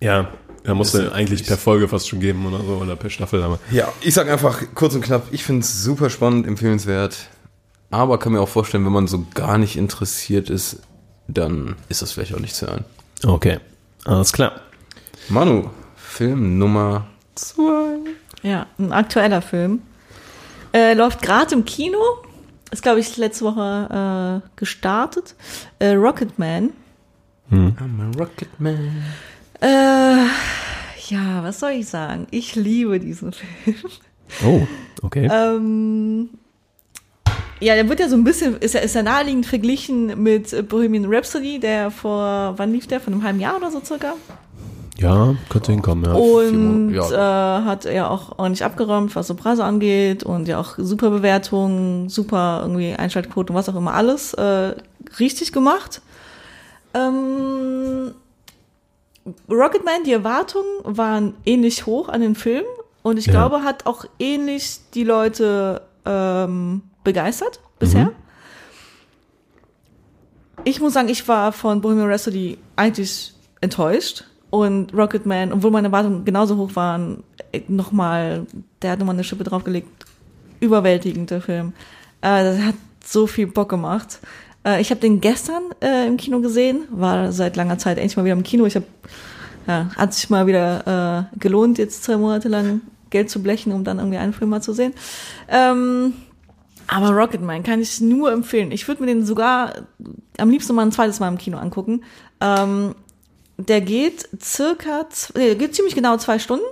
[0.00, 0.28] Ja,
[0.64, 3.42] da musste Ist ja eigentlich per Folge fast schon geben oder so, oder per Staffel.
[3.42, 7.16] Aber Ja, ich sag einfach kurz und knapp, ich finde es super spannend, empfehlenswert.
[7.90, 10.80] Aber kann mir auch vorstellen, wenn man so gar nicht interessiert ist,
[11.28, 12.84] dann ist das vielleicht auch nicht zu hören.
[13.24, 13.60] okay,
[14.04, 14.60] alles klar.
[15.28, 17.98] Manu, Film Nummer zwei.
[18.42, 19.80] Ja, ein aktueller Film.
[20.72, 21.98] Äh, läuft gerade im Kino.
[22.74, 25.36] Ist, glaube ich, letzte Woche äh, gestartet.
[25.78, 26.70] Äh, Rocketman.
[27.52, 29.04] I'm a Rocket Man.
[29.60, 30.26] Äh,
[31.06, 32.26] ja, was soll ich sagen?
[32.32, 33.30] Ich liebe diesen
[33.64, 33.76] Film.
[34.44, 34.66] Oh,
[35.02, 35.30] okay.
[35.32, 36.30] Ähm,
[37.60, 41.04] ja, der wird ja so ein bisschen, ist ja, ist ja naheliegend verglichen mit Bohemian
[41.06, 42.98] Rhapsody, der vor, wann lief der?
[42.98, 44.14] Von einem halben Jahr oder so circa?
[44.98, 46.12] Ja, könnte hinkommen, ja.
[46.12, 50.74] Und Monate, äh, hat ja auch ordentlich abgeräumt, was so Preise angeht und ja auch
[50.78, 54.74] super Bewertungen, super irgendwie Einschaltquoten, was auch immer alles äh,
[55.18, 56.00] richtig gemacht.
[56.94, 58.14] Ähm,
[59.50, 62.64] Rocketman, die Erwartungen waren ähnlich hoch an den Film
[63.02, 63.32] und ich Ja.
[63.32, 68.12] glaube, hat auch ähnlich die Leute ähm, begeistert bisher.
[70.64, 74.24] Ich muss sagen, ich war von Bohemian Rhapsody eigentlich enttäuscht
[74.54, 77.24] und Rocketman, obwohl meine Erwartungen genauso hoch waren,
[77.66, 78.46] nochmal,
[78.82, 79.88] der hat nochmal eine Schippe draufgelegt.
[80.60, 81.72] Überwältigend, der Film.
[82.20, 84.20] Äh, das hat so viel Bock gemacht.
[84.64, 88.24] Äh, ich habe den gestern äh, im Kino gesehen, war seit langer Zeit endlich mal
[88.24, 88.64] wieder im Kino.
[88.64, 88.86] Ich habe,
[89.66, 93.82] ja, hat sich mal wieder äh, gelohnt, jetzt zwei Monate lang Geld zu blechen, um
[93.82, 94.94] dann irgendwie einen Film mal zu sehen.
[95.48, 96.12] Ähm,
[96.86, 98.70] aber Rocketman kann ich nur empfehlen.
[98.70, 99.72] Ich würde mir den sogar
[100.38, 102.04] am liebsten mal ein zweites Mal im Kino angucken.
[102.40, 102.94] Ähm,
[103.56, 106.64] der geht circa, nee, der geht ziemlich genau zwei Stunden.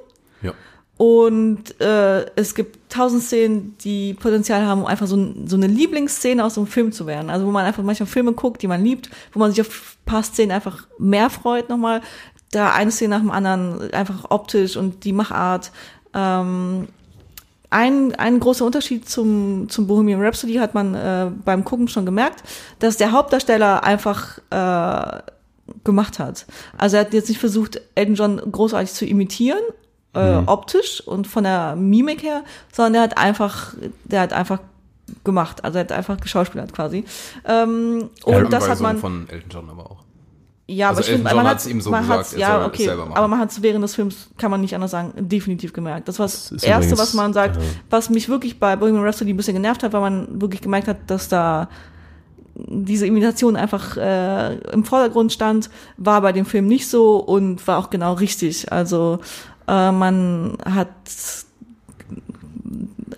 [0.42, 0.52] Ja.
[0.96, 5.66] Und äh, es gibt tausend Szenen, die Potenzial haben, um einfach so, ein, so eine
[5.66, 7.30] Lieblingsszene aus so einem Film zu werden.
[7.30, 10.06] Also wo man einfach manchmal Filme guckt, die man liebt, wo man sich auf ein
[10.06, 12.02] paar Szenen einfach mehr freut nochmal.
[12.50, 15.72] Da eine Szene nach dem anderen, einfach optisch und die Machart.
[16.14, 16.88] Ähm,
[17.70, 22.42] ein, ein großer Unterschied zum, zum Bohemian Rhapsody hat man äh, beim Gucken schon gemerkt,
[22.80, 25.22] dass der Hauptdarsteller einfach äh,
[25.84, 26.46] gemacht hat.
[26.78, 29.62] Also er hat jetzt nicht versucht, Elton John großartig zu imitieren,
[30.14, 34.60] äh, optisch und von der Mimik her, sondern der hat einfach, der hat einfach
[35.24, 35.64] gemacht.
[35.64, 37.04] Also er hat einfach geschauspielert quasi.
[37.44, 38.98] Ähm, und das hat man.
[38.98, 39.98] von Elton John aber auch.
[40.68, 42.66] Ja, aber Also ich finde, Elton John man hat's ihm so man gesagt, er ja,
[42.66, 46.08] okay, aber man hat es während des Films, kann man nicht anders sagen, definitiv gemerkt.
[46.08, 49.04] Das war das, Das Erste, übrigens, was man sagt, äh, was mich wirklich bei Bohemian
[49.04, 51.68] Rhapsody ein bisschen genervt hat, weil man wirklich gemerkt hat, dass da
[52.54, 57.78] diese Imitation einfach äh, im Vordergrund stand, war bei dem Film nicht so und war
[57.78, 58.70] auch genau richtig.
[58.70, 59.20] Also
[59.68, 60.88] äh, man hat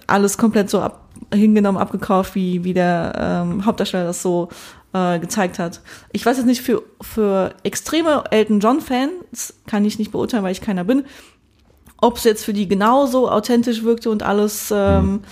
[0.07, 4.49] alles komplett so ab, hingenommen, abgekauft, wie, wie der ähm, Hauptdarsteller das so
[4.93, 5.81] äh, gezeigt hat.
[6.13, 10.61] Ich weiß jetzt nicht, für, für extreme Elton John-Fans kann ich nicht beurteilen, weil ich
[10.61, 11.05] keiner bin,
[12.01, 15.23] ob es jetzt für die genauso authentisch wirkte und alles, ähm,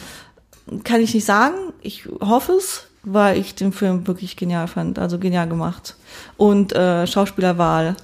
[0.85, 1.55] kann ich nicht sagen.
[1.83, 5.97] Ich hoffe es, weil ich den Film wirklich genial fand, also genial gemacht.
[6.37, 7.97] Und äh, Schauspielerwahl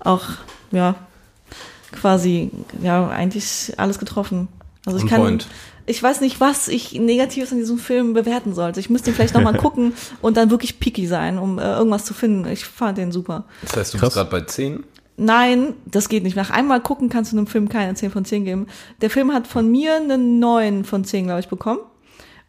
[0.00, 0.24] auch,
[0.70, 0.96] ja,
[1.92, 2.50] quasi,
[2.82, 4.48] ja, eigentlich alles getroffen.
[4.84, 5.46] Also ich kann, point.
[5.86, 8.80] ich weiß nicht, was ich Negatives an diesem Film bewerten sollte.
[8.80, 12.12] Ich müsste ihn vielleicht nochmal gucken und dann wirklich picky sein, um äh, irgendwas zu
[12.12, 12.46] finden.
[12.48, 13.44] Ich fand den super.
[13.62, 14.08] Das heißt, du Krass.
[14.10, 14.84] bist gerade bei 10.
[15.16, 16.36] Nein, das geht nicht.
[16.36, 18.66] Nach einmal gucken kannst du einem Film keine 10 von 10 geben.
[19.00, 21.80] Der Film hat von mir eine 9 von 10, glaube ich, bekommen.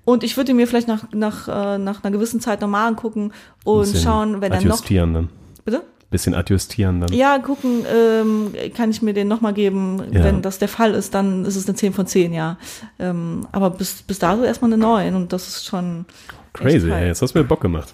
[0.05, 3.31] Und ich würde mir vielleicht nach, nach, äh, nach einer gewissen Zeit nochmal angucken
[3.63, 4.65] und Bisschen schauen, wenn er noch.
[4.65, 5.29] adjustieren dann.
[5.65, 5.83] Bitte?
[6.11, 7.11] Bisschen adjustieren dann.
[7.11, 10.03] Ja, gucken, ähm, kann ich mir den nochmal geben.
[10.11, 10.23] Ja.
[10.23, 12.57] Wenn das der Fall ist, dann ist es eine 10 von 10, ja.
[12.99, 16.05] Ähm, aber bis, bis dato erstmal eine 9 und das ist schon
[16.53, 17.93] Crazy, echt ey, jetzt hast du mir Bock gemacht.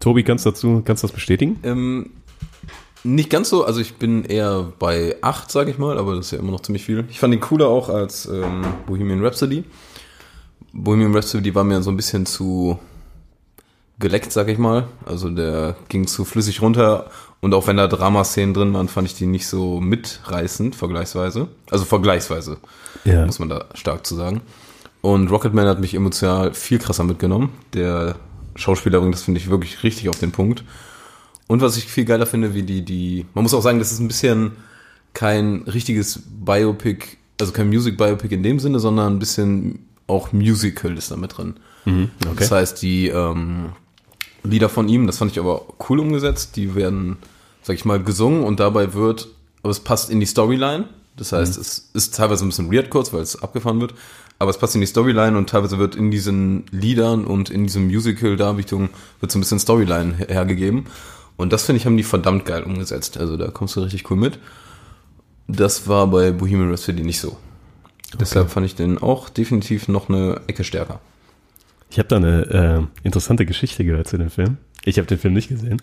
[0.00, 1.60] Tobi, kannst du dazu, kannst du das bestätigen?
[1.62, 2.10] Ähm,
[3.04, 6.30] nicht ganz so, also ich bin eher bei 8, sage ich mal, aber das ist
[6.32, 7.04] ja immer noch ziemlich viel.
[7.10, 9.64] Ich fand ihn cooler auch als ähm, Bohemian Rhapsody.
[10.74, 12.78] Bohemian Rhapsody war mir so ein bisschen zu
[13.98, 14.88] geleckt, sag ich mal.
[15.06, 17.10] Also der ging zu flüssig runter
[17.40, 21.48] und auch wenn da Dramaszenen drin waren, fand ich die nicht so mitreißend, vergleichsweise.
[21.70, 22.56] Also vergleichsweise,
[23.04, 23.24] Ja.
[23.24, 24.40] muss man da stark zu sagen.
[25.00, 27.50] Und Rocketman hat mich emotional viel krasser mitgenommen.
[27.74, 28.16] Der
[28.56, 30.64] Schauspieler bringt das, finde ich, wirklich richtig auf den Punkt.
[31.46, 34.00] Und was ich viel geiler finde, wie die, die, man muss auch sagen, das ist
[34.00, 34.52] ein bisschen
[35.12, 40.96] kein richtiges Biopic, also kein Music Biopic in dem Sinne, sondern ein bisschen auch Musical
[40.96, 41.54] ist da mit drin.
[41.86, 42.08] okay.
[42.38, 43.72] Das heißt, die ähm,
[44.42, 47.16] Lieder von ihm, das fand ich aber cool umgesetzt, die werden,
[47.62, 49.28] sag ich mal, gesungen und dabei wird,
[49.62, 50.88] aber es passt in die Storyline.
[51.16, 53.94] Das heißt, es ist teilweise ein bisschen weird kurz, weil es abgefahren wird,
[54.40, 57.86] aber es passt in die Storyline und teilweise wird in diesen Liedern und in diesem
[57.86, 58.88] Musical-Darbietung
[59.20, 60.86] wird so ein bisschen Storyline her- hergegeben.
[61.36, 63.16] Und das finde ich, haben die verdammt geil umgesetzt.
[63.16, 64.38] Also da kommst du richtig cool mit.
[65.46, 67.36] Das war bei Bohemian Rhapsody nicht so.
[68.20, 71.00] Deshalb fand ich den auch definitiv noch eine Ecke stärker.
[71.90, 74.58] Ich habe da eine äh, interessante Geschichte gehört zu dem Film.
[74.84, 75.80] Ich habe den Film nicht gesehen,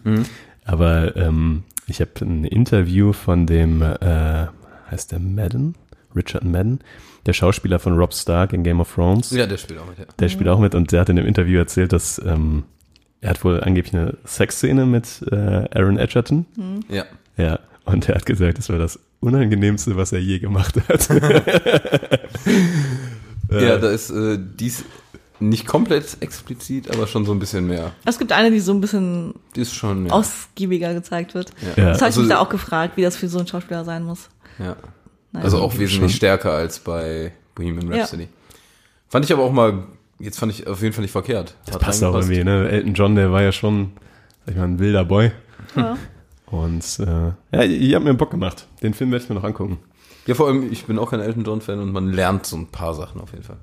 [0.66, 4.48] aber ähm, ich habe ein Interview von dem, äh,
[4.92, 5.76] heißt der Madden,
[6.16, 6.80] Richard Madden,
[7.26, 9.32] der Schauspieler von Rob Stark in Game of Thrones.
[9.32, 10.06] Ja, der spielt auch mit, ja.
[10.20, 12.64] Der spielt auch mit und der hat in dem Interview erzählt, dass ähm,
[13.22, 16.46] er hat wohl angeblich eine Sexszene mit äh, Aaron Edgerton.
[16.90, 17.06] Ja.
[17.38, 21.08] Ja, und er hat gesagt, das war das Unangenehmste, was er je gemacht hat.
[23.50, 24.86] Ja, da ist äh, dies
[25.42, 27.92] nicht komplett explizit, aber schon so ein bisschen mehr.
[28.06, 30.14] Es gibt eine, die so ein bisschen Die ist schon, ja.
[30.14, 31.52] ausgiebiger gezeigt wird.
[31.76, 31.88] Ja.
[31.90, 34.04] Das habe ich Also- mich da auch gefragt, wie das für so einen Schauspieler sein
[34.04, 34.30] muss.
[34.60, 34.76] ja.
[35.34, 35.46] Naja.
[35.46, 36.10] Also auch wesentlich Schon.
[36.10, 38.00] stärker als bei Bohemian Ja.
[38.02, 38.28] Rhapsody.
[39.08, 39.86] Fand ich aber auch mal,
[40.20, 41.56] jetzt fand ich auf jeden Fall nicht verkehrt.
[41.66, 42.68] Das Hat passt auch irgendwie, ne?
[42.70, 43.92] Elton John, der war ja schon,
[44.46, 45.32] sag ich mal, ein wilder Boy.
[45.76, 45.98] Ja.
[46.52, 48.68] Und äh, ja, ihr habt mir Bock gemacht.
[48.84, 49.80] Den Film werde ich mir noch angucken.
[50.28, 52.94] Ja, vor allem, ich bin auch kein Elton John-Fan und man lernt so ein paar
[52.94, 53.58] Sachen auf jeden Fall.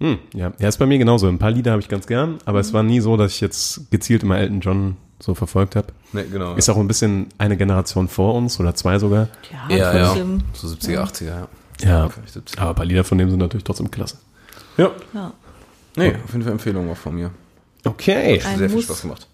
[0.00, 0.52] Hm, ja.
[0.58, 1.28] ja, ist bei mir genauso.
[1.28, 3.90] Ein paar Lieder habe ich ganz gern, aber es war nie so, dass ich jetzt
[3.90, 5.88] gezielt immer Elton John so verfolgt habe.
[6.12, 6.54] Ne, genau.
[6.54, 9.28] Ist auch ein bisschen eine Generation vor uns oder zwei sogar.
[9.68, 10.14] Ja, ja, ja.
[10.52, 11.48] So 70er, 80er, ja.
[11.80, 12.58] Ja, vielleicht 70er.
[12.58, 14.16] aber ein paar Lieder von dem sind natürlich trotzdem klasse.
[14.76, 14.90] Ja.
[15.14, 15.32] Ja.
[15.96, 17.30] Nee, auf jeden Fall Empfehlung auch von mir.
[17.84, 18.40] Okay.
[18.44, 18.84] Ein Sehr viel Muss.
[18.86, 19.28] Spaß gemacht.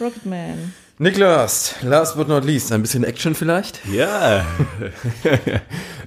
[0.00, 0.72] Rocketman.
[0.98, 3.80] Niklas, last but not least, ein bisschen Action vielleicht?
[3.92, 4.44] Ja.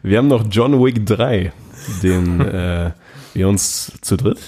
[0.01, 1.51] wir haben noch John Wick 3,
[2.01, 2.91] den äh,
[3.33, 4.39] wir uns zu dritt.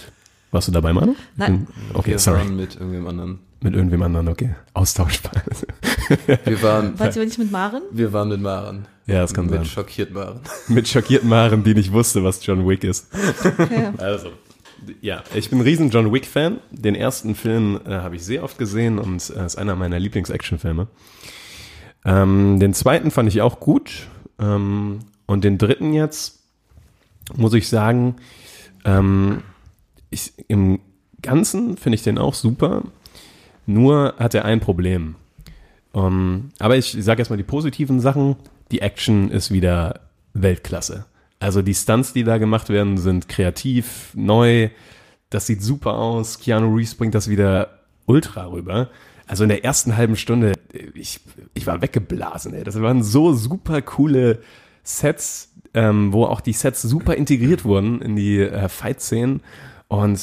[0.52, 1.16] Warst du dabei, Manu?
[1.36, 1.68] Nein.
[1.94, 2.40] Okay, Wir sorry.
[2.40, 3.40] waren mit irgendwem anderen.
[3.62, 4.56] Mit irgendwem anderen, okay.
[4.74, 5.34] Austauschbar.
[6.46, 7.84] Wir waren, Weißt du, ich mit Maren?
[7.92, 8.88] wir waren mit Maren.
[9.06, 9.66] ja, das kann mit sein.
[9.66, 10.40] schockiert Maren.
[10.70, 13.08] Mit schockierten Maren, die nicht wusste, was John Wick ist.
[13.70, 13.94] Ja.
[13.98, 14.30] Also,
[15.02, 16.60] ja, ich bin ein riesen John Wick-Fan.
[16.72, 20.88] Den ersten Film äh, habe ich sehr oft gesehen und äh, ist einer meiner Lieblings-Action-Filme.
[22.06, 24.08] Ähm, den zweiten fand ich auch gut.
[24.40, 26.40] Ähm, und den dritten jetzt,
[27.36, 28.16] muss ich sagen,
[28.86, 29.44] ähm,
[30.10, 30.80] ich, im
[31.22, 32.84] Ganzen finde ich den auch super.
[33.66, 35.16] Nur hat er ein Problem.
[35.92, 38.36] Um, aber ich sage erstmal die positiven Sachen.
[38.72, 40.02] Die Action ist wieder
[40.34, 41.06] Weltklasse.
[41.40, 44.70] Also die Stunts, die da gemacht werden, sind kreativ, neu.
[45.30, 46.40] Das sieht super aus.
[46.40, 48.90] Keanu Reeves bringt das wieder ultra rüber.
[49.26, 50.54] Also in der ersten halben Stunde,
[50.94, 51.22] ich,
[51.54, 52.54] ich war weggeblasen.
[52.54, 52.64] Ey.
[52.64, 54.40] Das waren so super coole
[54.84, 59.42] Sets, ähm, wo auch die Sets super integriert wurden in die äh, Fight-Szenen.
[59.88, 60.20] Und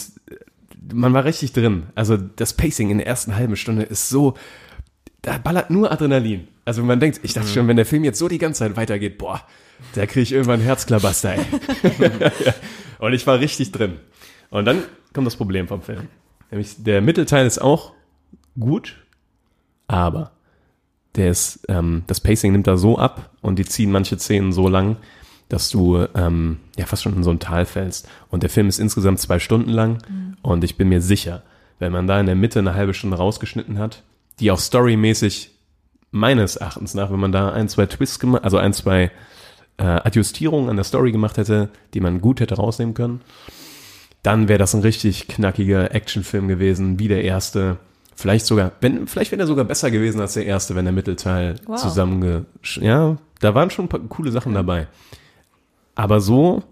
[0.92, 1.84] man war richtig drin.
[1.94, 4.34] Also das Pacing in der ersten halben Stunde ist so,
[5.26, 6.46] da ballert nur Adrenalin.
[6.64, 9.18] Also man denkt, ich dachte schon, wenn der Film jetzt so die ganze Zeit weitergeht,
[9.18, 9.42] boah,
[9.94, 11.34] da kriege ich irgendwann Herzklabaster.
[11.34, 11.40] Ey.
[13.00, 13.94] Und ich war richtig drin.
[14.50, 16.06] Und dann kommt das Problem vom Film.
[16.52, 17.92] Nämlich der Mittelteil ist auch
[18.58, 19.04] gut,
[19.88, 20.30] aber
[21.16, 24.68] der ist, ähm, das Pacing nimmt da so ab und die ziehen manche Szenen so
[24.68, 24.96] lang,
[25.48, 28.08] dass du ähm, ja fast schon in so ein Tal fällst.
[28.28, 29.98] Und der Film ist insgesamt zwei Stunden lang
[30.42, 31.42] und ich bin mir sicher,
[31.80, 34.04] wenn man da in der Mitte eine halbe Stunde rausgeschnitten hat,
[34.40, 35.50] die auch storymäßig
[36.10, 39.10] meines Erachtens nach, wenn man da ein, zwei Twists gemacht, also ein, zwei
[39.78, 43.20] äh, Adjustierungen an der Story gemacht hätte, die man gut hätte rausnehmen können,
[44.22, 47.78] dann wäre das ein richtig knackiger Actionfilm gewesen, wie der erste.
[48.14, 51.56] Vielleicht sogar, wenn, vielleicht wäre der sogar besser gewesen als der erste, wenn der Mittelteil
[51.66, 51.76] Wow.
[51.76, 52.46] zusammenge,
[52.80, 54.88] ja, da waren schon ein paar coole Sachen dabei.
[55.94, 56.62] Aber so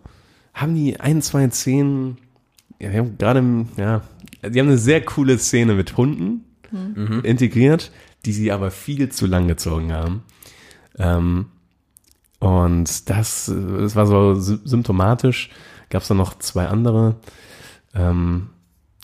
[0.54, 2.16] haben die ein, zwei Szenen
[2.78, 4.02] ja, wir haben gerade, ja,
[4.42, 6.44] die haben eine sehr coole Szene mit Hunden
[7.22, 7.90] integriert,
[8.24, 10.22] die sie aber viel zu lang gezogen haben.
[10.98, 11.46] Ähm,
[12.40, 15.50] und das, äh, das war so sy- symptomatisch.
[15.90, 17.16] Gab es dann noch zwei andere.
[17.94, 18.48] Ähm,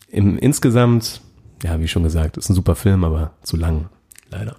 [0.09, 1.21] im, insgesamt,
[1.63, 3.89] ja, wie schon gesagt, ist ein super Film, aber zu lang,
[4.31, 4.57] leider.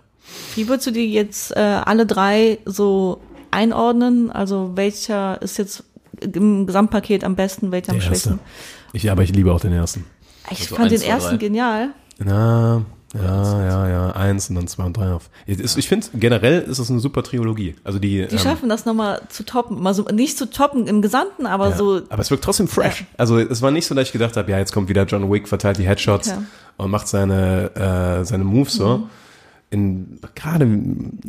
[0.56, 3.22] Wie würdest du die jetzt äh, alle drei so
[3.52, 4.32] einordnen?
[4.32, 5.84] Also welcher ist jetzt
[6.22, 8.40] im Gesamtpaket am besten, welcher am schwächsten?
[8.94, 10.06] Ich, aber ich liebe auch den ersten.
[10.52, 11.38] Ich Also fand eins, den zwei, ersten drei.
[11.38, 11.90] genial.
[12.20, 15.30] Na, ja, ja, ja, eins und dann zwei und drei auf.
[15.46, 17.76] Ich finde, generell ist es eine super Trilogie.
[17.84, 19.82] Also die, Die ähm, schaffen das nochmal zu toppen.
[19.82, 21.76] Mal so, nicht zu toppen im Gesamten, aber ja.
[21.76, 22.02] so.
[22.10, 23.04] aber es wirkt trotzdem fresh.
[23.18, 25.50] Also es war nicht so, dass ich gedacht habe, ja, jetzt kommt wieder John Wick,
[25.50, 26.44] verteilt die Headshots Ja.
[26.78, 27.72] und macht seine,
[28.22, 29.00] äh, seine Moves so.
[29.00, 29.04] Mhm.
[29.74, 30.68] In, gerade,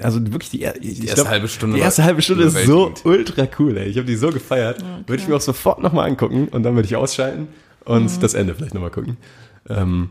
[0.02, 3.46] also wirklich die, Die glaub, erste halbe Stunde Die erste halbe Stunde ist so ultra
[3.58, 3.86] cool, ey.
[3.88, 4.84] Ich habe die so gefeiert.
[5.06, 7.46] Würde ich mir auch sofort nochmal angucken und dann würde ich ausschalten
[7.84, 8.20] und Mhm.
[8.20, 9.16] das Ende vielleicht nochmal gucken.
[9.68, 10.10] Ähm,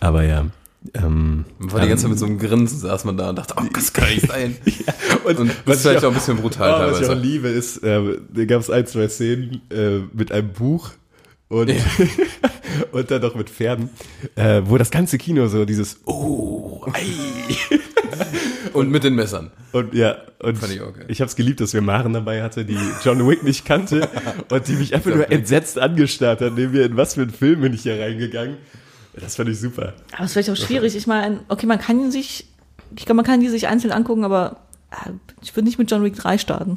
[0.00, 0.46] aber ja.
[0.92, 3.54] Ähm, Man war die ganze Zeit mit so einem Grinsen, saß man da und dachte,
[3.56, 4.56] oh, das kann nicht sein.
[5.24, 7.26] und, Und das ist vielleicht auch ein bisschen brutal Oh, was ich auch teilweise.
[7.26, 10.90] liebe, ist, äh, da gab es ein, zwei Szenen äh, mit einem Buch
[11.48, 11.72] und,
[12.92, 13.88] und dann noch mit Pferden,
[14.34, 17.02] äh, wo das ganze Kino so dieses Oh, ei.
[18.72, 19.50] Und mit den Messern.
[19.72, 21.04] Und ja, und Fand ich auch geil.
[21.08, 24.08] ich habe es geliebt, dass wir Maren dabei hatte, die John Wick nicht kannte
[24.50, 27.60] und die mich einfach nur entsetzt angestarrt hat, neben mir, in was für einen Film
[27.60, 28.56] bin ich hier reingegangen.
[29.20, 29.94] Das fand ich super.
[30.12, 30.96] Aber es ist vielleicht auch schwierig.
[30.96, 32.46] Ich meine, okay, man kann sich,
[32.96, 34.56] ich glaube, man kann die sich einzeln angucken, aber
[34.90, 35.10] äh,
[35.42, 36.74] ich würde nicht mit John Wick 3 starten.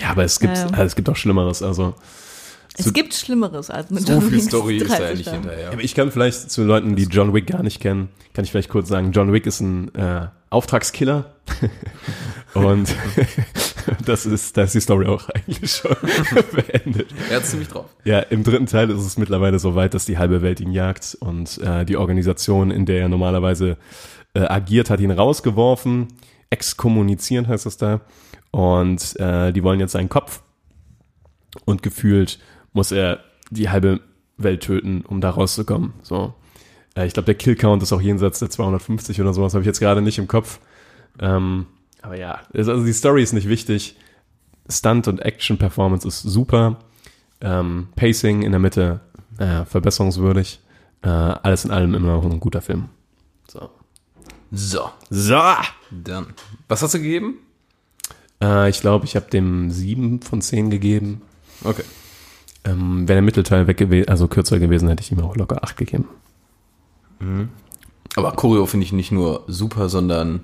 [0.00, 1.62] Ja, aber es gibt, also es gibt auch Schlimmeres.
[1.62, 1.94] Also
[2.76, 5.30] Es gibt Schlimmeres als mit So John viel Wick Story 3 ist da ja nicht
[5.30, 5.72] hinterher.
[5.72, 8.70] Aber ich kann vielleicht zu Leuten, die John Wick gar nicht kennen, kann ich vielleicht
[8.70, 11.34] kurz sagen, John Wick ist ein äh, Auftragskiller.
[12.54, 12.94] Und
[14.06, 15.96] das ist, da ist die Story auch eigentlich schon
[16.52, 17.08] beendet.
[17.30, 17.86] Er hat ziemlich drauf.
[18.04, 21.16] Ja, im dritten Teil ist es mittlerweile so weit, dass die halbe Welt ihn jagt
[21.20, 23.76] und äh, die Organisation, in der er normalerweise
[24.34, 26.08] äh, agiert, hat ihn rausgeworfen.
[26.50, 28.00] Exkommunizieren heißt das da.
[28.50, 30.42] Und äh, die wollen jetzt seinen Kopf.
[31.64, 32.38] Und gefühlt
[32.72, 34.00] muss er die halbe
[34.36, 35.92] Welt töten, um da rauszukommen.
[36.02, 36.34] So.
[36.96, 39.80] Äh, ich glaube, der Killcount ist auch jenseits der 250 oder sowas, habe ich jetzt
[39.80, 40.60] gerade nicht im Kopf.
[41.18, 41.66] Ähm,
[42.04, 43.96] aber ja, also die Story ist nicht wichtig.
[44.68, 46.78] Stunt und Action-Performance ist super.
[47.40, 49.00] Ähm, Pacing in der Mitte
[49.38, 50.60] äh, verbesserungswürdig.
[51.02, 52.88] Äh, alles in allem immer noch ein guter Film.
[53.48, 53.70] So.
[54.50, 55.40] So, So.
[55.90, 56.26] dann.
[56.68, 57.38] Was hast du gegeben?
[58.42, 61.22] Äh, ich glaube, ich habe dem sieben von zehn gegeben.
[61.62, 61.84] Okay.
[62.64, 65.76] Ähm, Wäre der Mittelteil weg gewesen, also kürzer gewesen, hätte ich ihm auch locker acht
[65.76, 66.08] gegeben.
[68.16, 70.40] Aber Choreo finde ich nicht nur super, sondern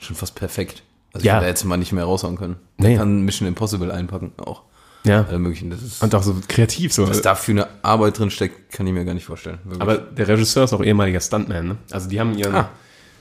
[0.00, 0.82] schon fast perfekt.
[1.12, 1.34] Also Ja.
[1.34, 2.56] ich hätte jetzt mal nicht mehr raushauen können.
[2.78, 2.88] Nee.
[2.90, 2.96] Nee.
[2.96, 4.62] kann Mission Impossible einpacken auch.
[5.04, 5.24] Ja.
[5.28, 5.68] Alle möglichen.
[5.70, 7.08] Das ist, Und auch so kreativ so.
[7.08, 9.58] was da für eine Arbeit drin steckt, kann ich mir gar nicht vorstellen.
[9.64, 9.80] Wirklich.
[9.82, 11.76] Aber der Regisseur ist auch ehemaliger Stuntman, ne?
[11.90, 12.68] Also die haben ihren, Ah.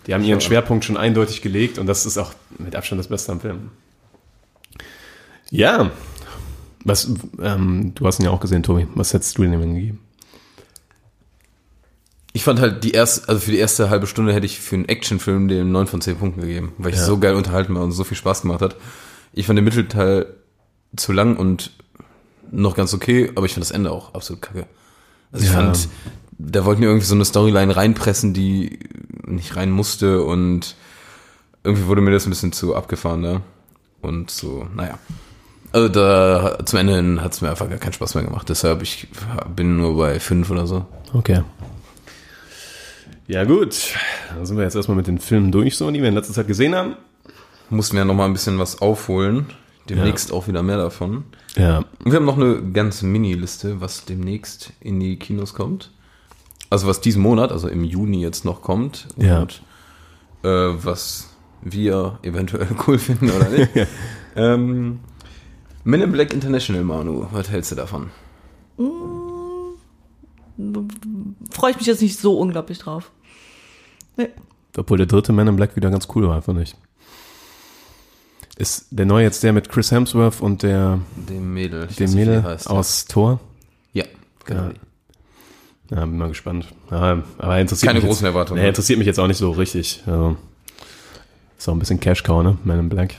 [0.06, 3.32] die haben ihren Schwerpunkt schon eindeutig gelegt und das ist auch mit Abstand das Beste
[3.32, 3.72] am Film.
[5.50, 5.92] Ja.
[6.84, 8.88] Was, ähm, du hast ihn ja auch gesehen, Tobi.
[8.96, 10.00] Was hättest du denn ihm gegeben?
[12.34, 14.88] Ich fand halt die erste, also für die erste halbe Stunde hätte ich für einen
[14.88, 17.06] Actionfilm den 9 von 10 Punkten gegeben, weil ich Ja.
[17.06, 18.76] so geil unterhalten war und so viel Spaß gemacht hat.
[19.34, 20.28] Ich fand den Mittelteil
[20.96, 21.72] zu lang und
[22.52, 24.66] noch ganz okay, aber ich fand das Ende auch absolut kacke.
[25.32, 25.58] Also ich Ja.
[25.58, 25.88] fand,
[26.38, 28.80] da wollten die irgendwie so eine Storyline reinpressen, die
[29.26, 30.76] nicht rein musste und
[31.64, 33.42] irgendwie wurde mir das ein bisschen zu abgefahren da.
[34.02, 34.98] Und so, naja.
[35.74, 38.50] Also da zum Ende hat es mir einfach gar keinen Spaß mehr gemacht.
[38.50, 39.08] Deshalb ich
[39.56, 40.86] bin nur bei fünf oder so.
[41.14, 41.44] Okay.
[43.32, 43.96] Ja, gut.
[44.36, 46.48] Dann sind wir jetzt erstmal mit den Filmen durch, so, die wir in letzter Zeit
[46.48, 46.98] gesehen haben.
[47.70, 49.46] mussten wir noch mal ein bisschen was aufholen.
[49.88, 51.24] Demnächst auch wieder mehr davon.
[51.56, 51.86] Ja.
[52.04, 55.92] Und wir haben noch eine ganz Mini-Liste, was demnächst in die Kinos kommt.
[56.70, 59.08] Also was diesen Monat, also im Juni jetzt noch kommt.
[59.16, 59.44] Ja.
[59.44, 59.62] Und
[60.44, 60.50] äh,
[60.84, 61.30] was
[61.62, 63.70] wir eventuell cool finden oder nicht.
[64.36, 65.00] ähm,
[65.86, 68.12] Men in Black International, Manu, was hältst du davon?
[71.50, 73.10] Freue ich mich jetzt nicht so unglaublich drauf.
[74.18, 74.30] Nee.
[74.78, 76.76] Obwohl der dritte Man in Black wieder ganz cool war, fand ich.
[78.58, 81.88] Ist der neue jetzt der mit Chris Hemsworth und der, Dem Mädel.
[81.88, 82.70] dem Mädel heißt.
[82.70, 83.40] aus Thor?
[83.94, 84.06] Ja,
[84.46, 84.64] genau.
[84.64, 84.72] Ja.
[85.98, 86.68] Ja, bin mal gespannt.
[86.90, 88.70] Ja, aber interessiert Keine mich großen jetzt, Erwartungen, Nee, ne?
[88.70, 90.02] interessiert mich jetzt auch nicht so richtig.
[90.06, 90.38] Also,
[91.58, 92.58] ist auch ein bisschen Cash-Cow, ne?
[92.64, 93.16] Man in Black.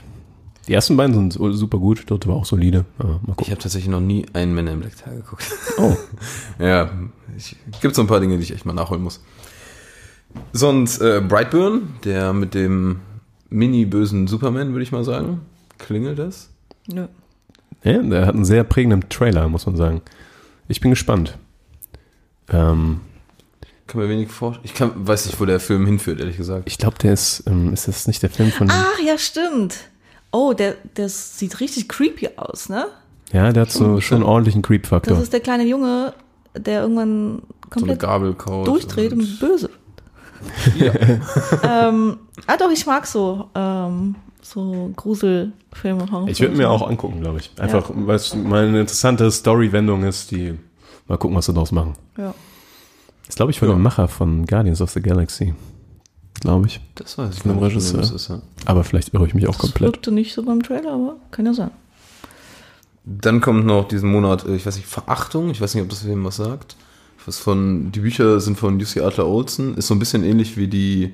[0.67, 2.85] Die ersten beiden sind super gut, dritte war auch solide.
[2.97, 5.43] Ja, mal Ich habe tatsächlich noch nie einen Men in Black Teil geguckt.
[5.77, 5.95] Oh,
[6.59, 6.89] Ja,
[7.37, 9.21] ich, gibt so ein paar Dinge, die ich echt mal nachholen muss.
[10.51, 12.99] Sonst äh, Brightburn, der mit dem
[13.49, 15.41] mini-bösen Superman, würde ich mal sagen.
[15.77, 16.49] Klingelt das?
[16.87, 17.07] Nö.
[17.83, 20.01] ja, der hat einen sehr prägenden Trailer, muss man sagen.
[20.67, 21.37] Ich bin gespannt.
[22.49, 23.01] Ähm,
[23.87, 24.65] Kann mir wenig vorstellen.
[24.65, 26.63] Ich kann, weiß nicht, wo der Film hinführt, ehrlich gesagt.
[26.67, 29.75] ich glaube, der ist, ähm, ist das nicht der Film von, Ach ja, stimmt.
[30.31, 32.85] Oh, der, der sieht richtig creepy aus, ne?
[33.31, 35.13] ja, der hat so schon einen ordentlichen Creep-Faktor.
[35.15, 36.13] Das ist der kleine Junge,
[36.55, 38.67] der irgendwann So eine komplett Gabel kaut.
[38.67, 39.69] durchdreht und böse.
[41.63, 42.17] ähm,
[42.47, 46.05] ah doch, ich mag so, ähm, so Gruselfilme.
[46.27, 47.51] Ich würde mir auch angucken, glaube ich.
[47.59, 50.57] Einfach, weil es mal eine interessante Story-Wendung ist, die
[51.07, 51.93] mal gucken, was sie daraus machen.
[52.17, 52.33] Ja.
[53.25, 53.73] Das glaube ich von Ja.
[53.75, 55.53] dem Macher von Guardians of the Galaxy.
[56.41, 56.81] Glaube ich.
[56.95, 58.01] Das weiß ich Von dem Regisseur.
[58.01, 58.41] das ist, ja.
[58.65, 59.93] Aber vielleicht irre ich mich auch Das komplett.
[59.93, 61.71] wirkte nicht so beim Trailer, aber kann ja sein.
[63.05, 65.49] Dann kommt noch diesen Monat, äh, ich weiß nicht, Verachtung.
[65.51, 66.75] Ich weiß nicht, ob das wem was sagt.
[67.25, 69.75] Was von, die Bücher sind von Lucy Adler Olsen.
[69.77, 71.13] Ist so ein bisschen ähnlich wie die,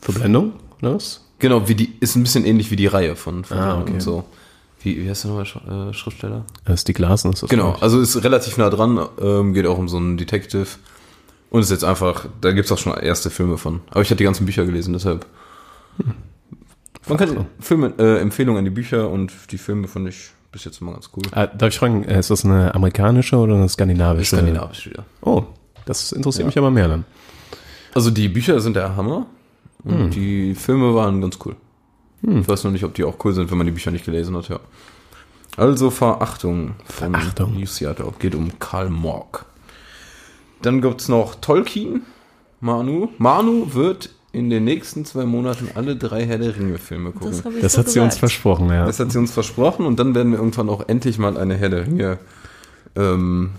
[0.00, 1.24] Verblendung, oder was?
[1.38, 3.92] genau, wie die, ist ein bisschen ähnlich wie die Reihe von, Ah, Adler okay.
[3.94, 4.24] und so.
[4.80, 6.44] Wie, wie heißt der nochmal, äh, Schriftsteller?
[6.64, 7.50] Äh, Stieg Larsen ist das.
[7.50, 10.66] Genau, also ist relativ nah dran, ähm, geht auch um so einen Detective.
[11.50, 13.80] Und ist jetzt einfach, da gibt's auch schon erste Filme von.
[13.90, 15.26] Aber ich hatte die ganzen Bücher gelesen, deshalb.
[17.08, 20.80] Man kann Filme, äh, Empfehlungen an die Bücher und die Filme fand ich bis jetzt
[20.80, 21.22] immer ganz cool.
[21.32, 24.36] Ah, darf ich fragen, äh, ist das eine amerikanische oder eine skandinavische?
[24.36, 25.04] Skandinavisch wieder.
[25.20, 25.44] Oh,
[25.86, 26.46] das interessiert Ja.
[26.46, 27.04] mich aber mehr dann.
[27.94, 29.26] Also die Bücher sind der Hammer
[29.84, 31.56] und die Filme waren ganz cool.
[32.22, 34.36] Ich weiß noch nicht, ob die auch cool sind, wenn man die Bücher nicht gelesen
[34.36, 34.58] hat, ja.
[35.56, 37.58] Also Verachtung von Verachtung.
[37.58, 38.12] Lucy Adler.
[38.18, 39.44] Geht um Karl Morg.
[40.62, 42.02] Dann gibt's noch Tolkien,
[42.60, 43.08] Manu.
[43.18, 47.30] Manu wird in den nächsten zwei Monaten alle drei Herr der Ringe Filme gucken.
[47.30, 48.18] Das, Das so hat sie uns gesagt.
[48.20, 48.84] versprochen, ja.
[48.86, 51.70] Das hat sie uns versprochen und dann werden wir irgendwann auch endlich mal eine Herr
[51.70, 52.18] der Ringe
[52.96, 53.50] ähm,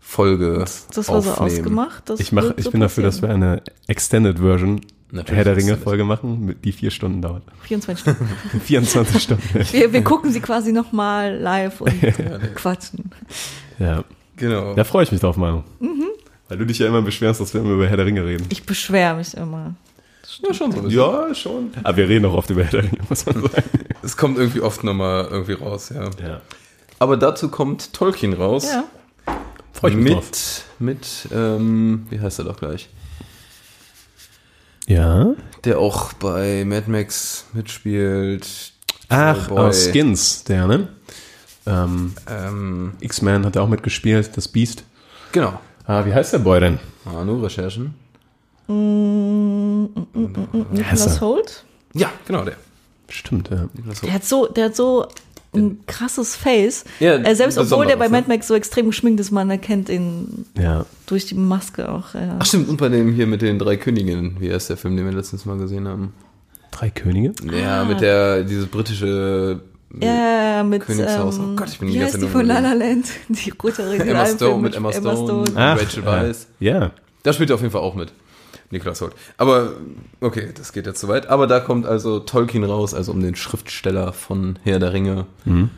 [0.00, 1.38] Folge Das war so aufnehmen.
[1.58, 2.08] ausgemacht.
[2.10, 5.56] Das Ich, mach, ich so bin dafür, dass wir eine Extended Version Natürlich Herr der.
[5.56, 7.42] Ringe-Folge machen, die vier Stunden dauert.
[7.62, 8.28] 24 Stunden.
[8.64, 9.42] 24 Stunden.
[9.72, 11.94] wir, wir gucken sie quasi nochmal live und
[12.54, 13.10] quatschen.
[13.78, 14.04] Ja,
[14.36, 14.74] Genau.
[14.74, 15.62] da freue ich mich drauf, Manu.
[15.80, 16.04] Mhm.
[16.48, 18.46] Weil du dich ja immer beschwerst, dass wir immer über Herr der Ringe reden.
[18.48, 19.74] Ich beschwere mich immer.
[20.42, 20.98] Ja, schon so ein bisschen.
[21.00, 21.70] Ja, schon.
[21.82, 23.62] Aber wir reden auch oft über Herr der Ringe, muss man sagen.
[24.02, 26.04] Es kommt irgendwie oft nochmal irgendwie raus, ja.
[26.26, 26.40] Ja.
[26.98, 28.66] Aber dazu kommt Tolkien raus.
[28.70, 28.84] Ja.
[29.72, 30.64] Freue ich mich mit, drauf.
[30.78, 32.88] mit, ähm, wie heißt er doch gleich?
[34.86, 35.34] Ja.
[35.64, 38.72] Der auch bei Mad Max mitspielt.
[39.08, 40.88] Ach, aus Skins, der, ne?
[41.66, 44.84] Ähm, Ähm, X-Men hat er auch mitgespielt, das Beast.
[45.32, 45.60] genau.
[45.88, 46.78] Ah, wie heißt der Boy denn?
[47.06, 47.94] Manu, Recherchen.
[50.70, 51.20] Nicholas er?
[51.22, 51.64] Holt.
[51.94, 52.56] Ja, genau, der.
[53.08, 53.68] Stimmt, ja.
[53.72, 55.08] Nicholas Der hat so, der hat so
[55.54, 56.84] ein krasses Face.
[57.00, 58.28] Ja, äh, selbst obwohl der bei Mad?
[58.28, 60.84] Max so extrem geschminkt ist, man erkennt ihn Ja.
[61.06, 62.12] durch die Maske auch.
[62.14, 62.36] Ja.
[62.38, 65.06] Ach stimmt, und bei dem hier mit den drei Königinnen, wie heißt der Film, den
[65.06, 66.12] wir letztens mal gesehen haben?
[66.70, 67.32] Drei Könige?
[67.50, 69.60] Ja, mit der, dieses britische
[70.00, 71.38] Ja, mit Königshaus.
[71.38, 72.74] ähm, Oh Gott, ich bin die wie heißt die von La La.
[72.74, 73.06] Land?
[73.28, 74.04] Die Ringe.
[74.04, 75.44] Emma Stone mit Emma Stone.
[75.54, 76.46] Ach, Rachel Weisz.
[76.60, 76.90] Ja.
[77.22, 78.12] Da spielt er auf jeden Fall auch mit.
[78.70, 79.14] Niklas Holt.
[79.38, 79.72] Aber,
[80.20, 81.28] okay, das geht jetzt zu weit.
[81.28, 85.24] Aber da kommt also Tolkien raus, also um den Schriftsteller von Herr der Ringe.
[85.46, 85.70] Mhm.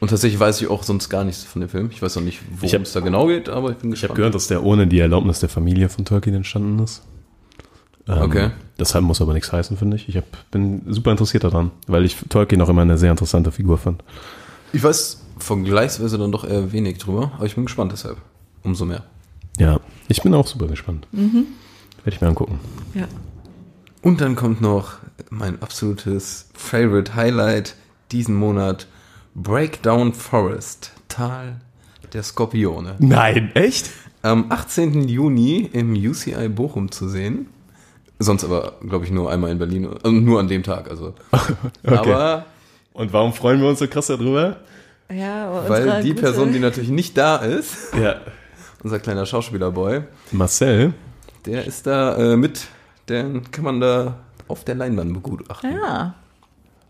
[0.00, 1.90] Und tatsächlich weiß ich auch sonst gar nichts von dem Film.
[1.92, 4.00] Ich weiß noch nicht, Ich worum hab- es da genau geht, aber ich bin Ich
[4.00, 4.10] gespannt.
[4.12, 7.02] habe gehört, dass der ohne die Erlaubnis der Familie von Tolkien entstanden ist.
[8.08, 8.50] Ähm, Okay.
[8.78, 10.08] Deshalb muss aber nichts heißen, finde ich.
[10.08, 13.78] Ich hab, bin super interessiert daran, weil ich Tolkien auch immer eine sehr interessante Figur
[13.78, 14.02] fand.
[14.72, 18.16] Ich weiß vergleichsweise dann doch eher wenig drüber, aber ich bin gespannt deshalb.
[18.64, 19.04] Umso mehr.
[19.58, 19.78] Ja,
[20.08, 21.06] ich bin auch super gespannt.
[21.12, 21.46] Mhm.
[22.02, 22.58] Werde ich mir angucken.
[22.94, 23.06] Ja.
[24.02, 24.94] Und dann kommt noch
[25.30, 27.76] mein absolutes Favorite Highlight
[28.10, 28.88] diesen Monat:
[29.34, 31.60] Breakdown Forest, Tal
[32.14, 32.96] der Skorpione.
[33.00, 33.90] Nein, echt?
[34.22, 35.08] Am 18.
[35.08, 37.46] Juni im UCI Bochum zu sehen.
[38.24, 39.86] Sonst aber, glaube ich, nur einmal in Berlin.
[40.02, 40.90] Also nur an dem Tag.
[40.90, 41.14] Also.
[41.84, 42.46] Aber
[42.92, 44.56] Und warum freuen wir uns so krass darüber?
[45.12, 48.16] Ja, weil die Person, die natürlich nicht da ist, Ja.
[48.82, 50.02] unser kleiner Schauspielerboy,
[50.32, 50.94] Marcel,
[51.44, 52.66] der ist da äh, mit.
[53.08, 54.16] Den kann man da
[54.48, 55.72] auf der Leinwand begutachten.
[55.72, 56.14] Ja,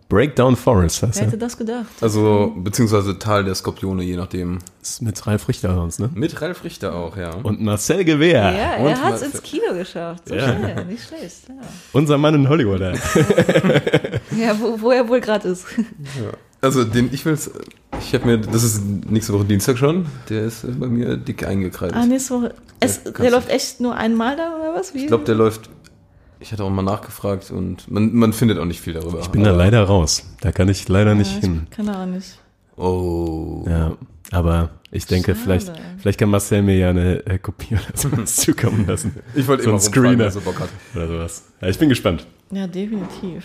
[0.08, 1.26] Breakdown Forest heißt wer er.
[1.28, 1.86] hätte das gedacht?
[2.00, 4.58] Also, beziehungsweise Tal der Skorpione, je nachdem.
[4.82, 6.10] Ist mit Ralf Richter sonst, ne?
[6.14, 7.34] Mit Ralf Richter auch, ja.
[7.42, 10.28] Und Marcel Gewehr, Ja, und er hat es ins Kino geschafft.
[10.28, 10.54] So Ja.
[10.56, 11.48] schnell, nicht schlecht.
[11.48, 11.54] Ja,
[11.92, 12.80] unser Mann in Hollywood.
[12.82, 12.94] ey.
[14.38, 15.66] ja wo, wo er wohl gerade ist.
[16.60, 17.50] Also den ich will's,
[18.00, 21.96] ich habe mir, das ist nächste Woche Dienstag schon, der ist bei mir dick eingekreidet.
[21.96, 22.54] Ah, nächste Woche.
[22.80, 24.94] Es, der läuft echt nur einmal da oder was?
[24.94, 25.00] Wie?
[25.02, 25.68] Ich glaube, der läuft,
[26.40, 29.20] ich hatte auch mal nachgefragt und man, man findet auch nicht viel darüber.
[29.20, 30.24] Ich bin da leider raus.
[30.40, 31.66] Da kann ich leider nicht ja, hin.
[31.70, 32.38] ich kann auch nicht.
[32.76, 33.64] Oh.
[33.68, 33.96] Ja,
[34.30, 35.42] aber ich denke, Schade.
[35.44, 39.14] vielleicht, vielleicht kann Marcel mir ja eine äh, Kopie oder sowas zukommen lassen.
[39.34, 40.68] Ich wollte so immer ein rumfragen, Screener so Bock hat.
[40.94, 41.44] oder sowas.
[41.60, 42.26] Ja, ich bin gespannt.
[42.50, 43.44] Ja, definitiv.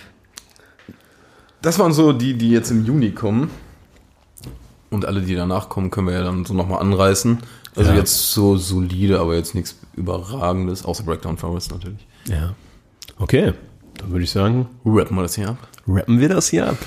[1.61, 3.49] Das waren so die, die jetzt im Juni kommen.
[4.89, 7.37] Und alle, die danach kommen, können wir ja dann so nochmal anreißen.
[7.75, 7.97] Also Ja.
[7.97, 12.07] jetzt so solide, aber jetzt nichts Überragendes, außer Breakdown Forest natürlich.
[12.27, 12.55] Ja.
[13.17, 13.53] Okay,
[13.97, 15.57] dann würde ich sagen, Rappen wir das hier ab.
[15.87, 16.77] rappen wir das hier ab.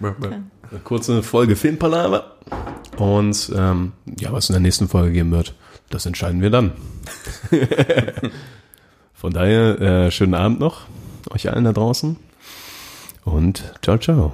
[0.00, 2.36] Eine kurze Folge Filmpalaver.
[2.96, 5.54] Und ähm, ja, was in der nächsten Folge geben wird,
[5.90, 6.72] das entscheiden wir dann.
[9.14, 10.82] Von daher, äh, schönen Abend noch,
[11.30, 12.16] euch allen da draußen.
[13.24, 14.32] Und ciao, ciao.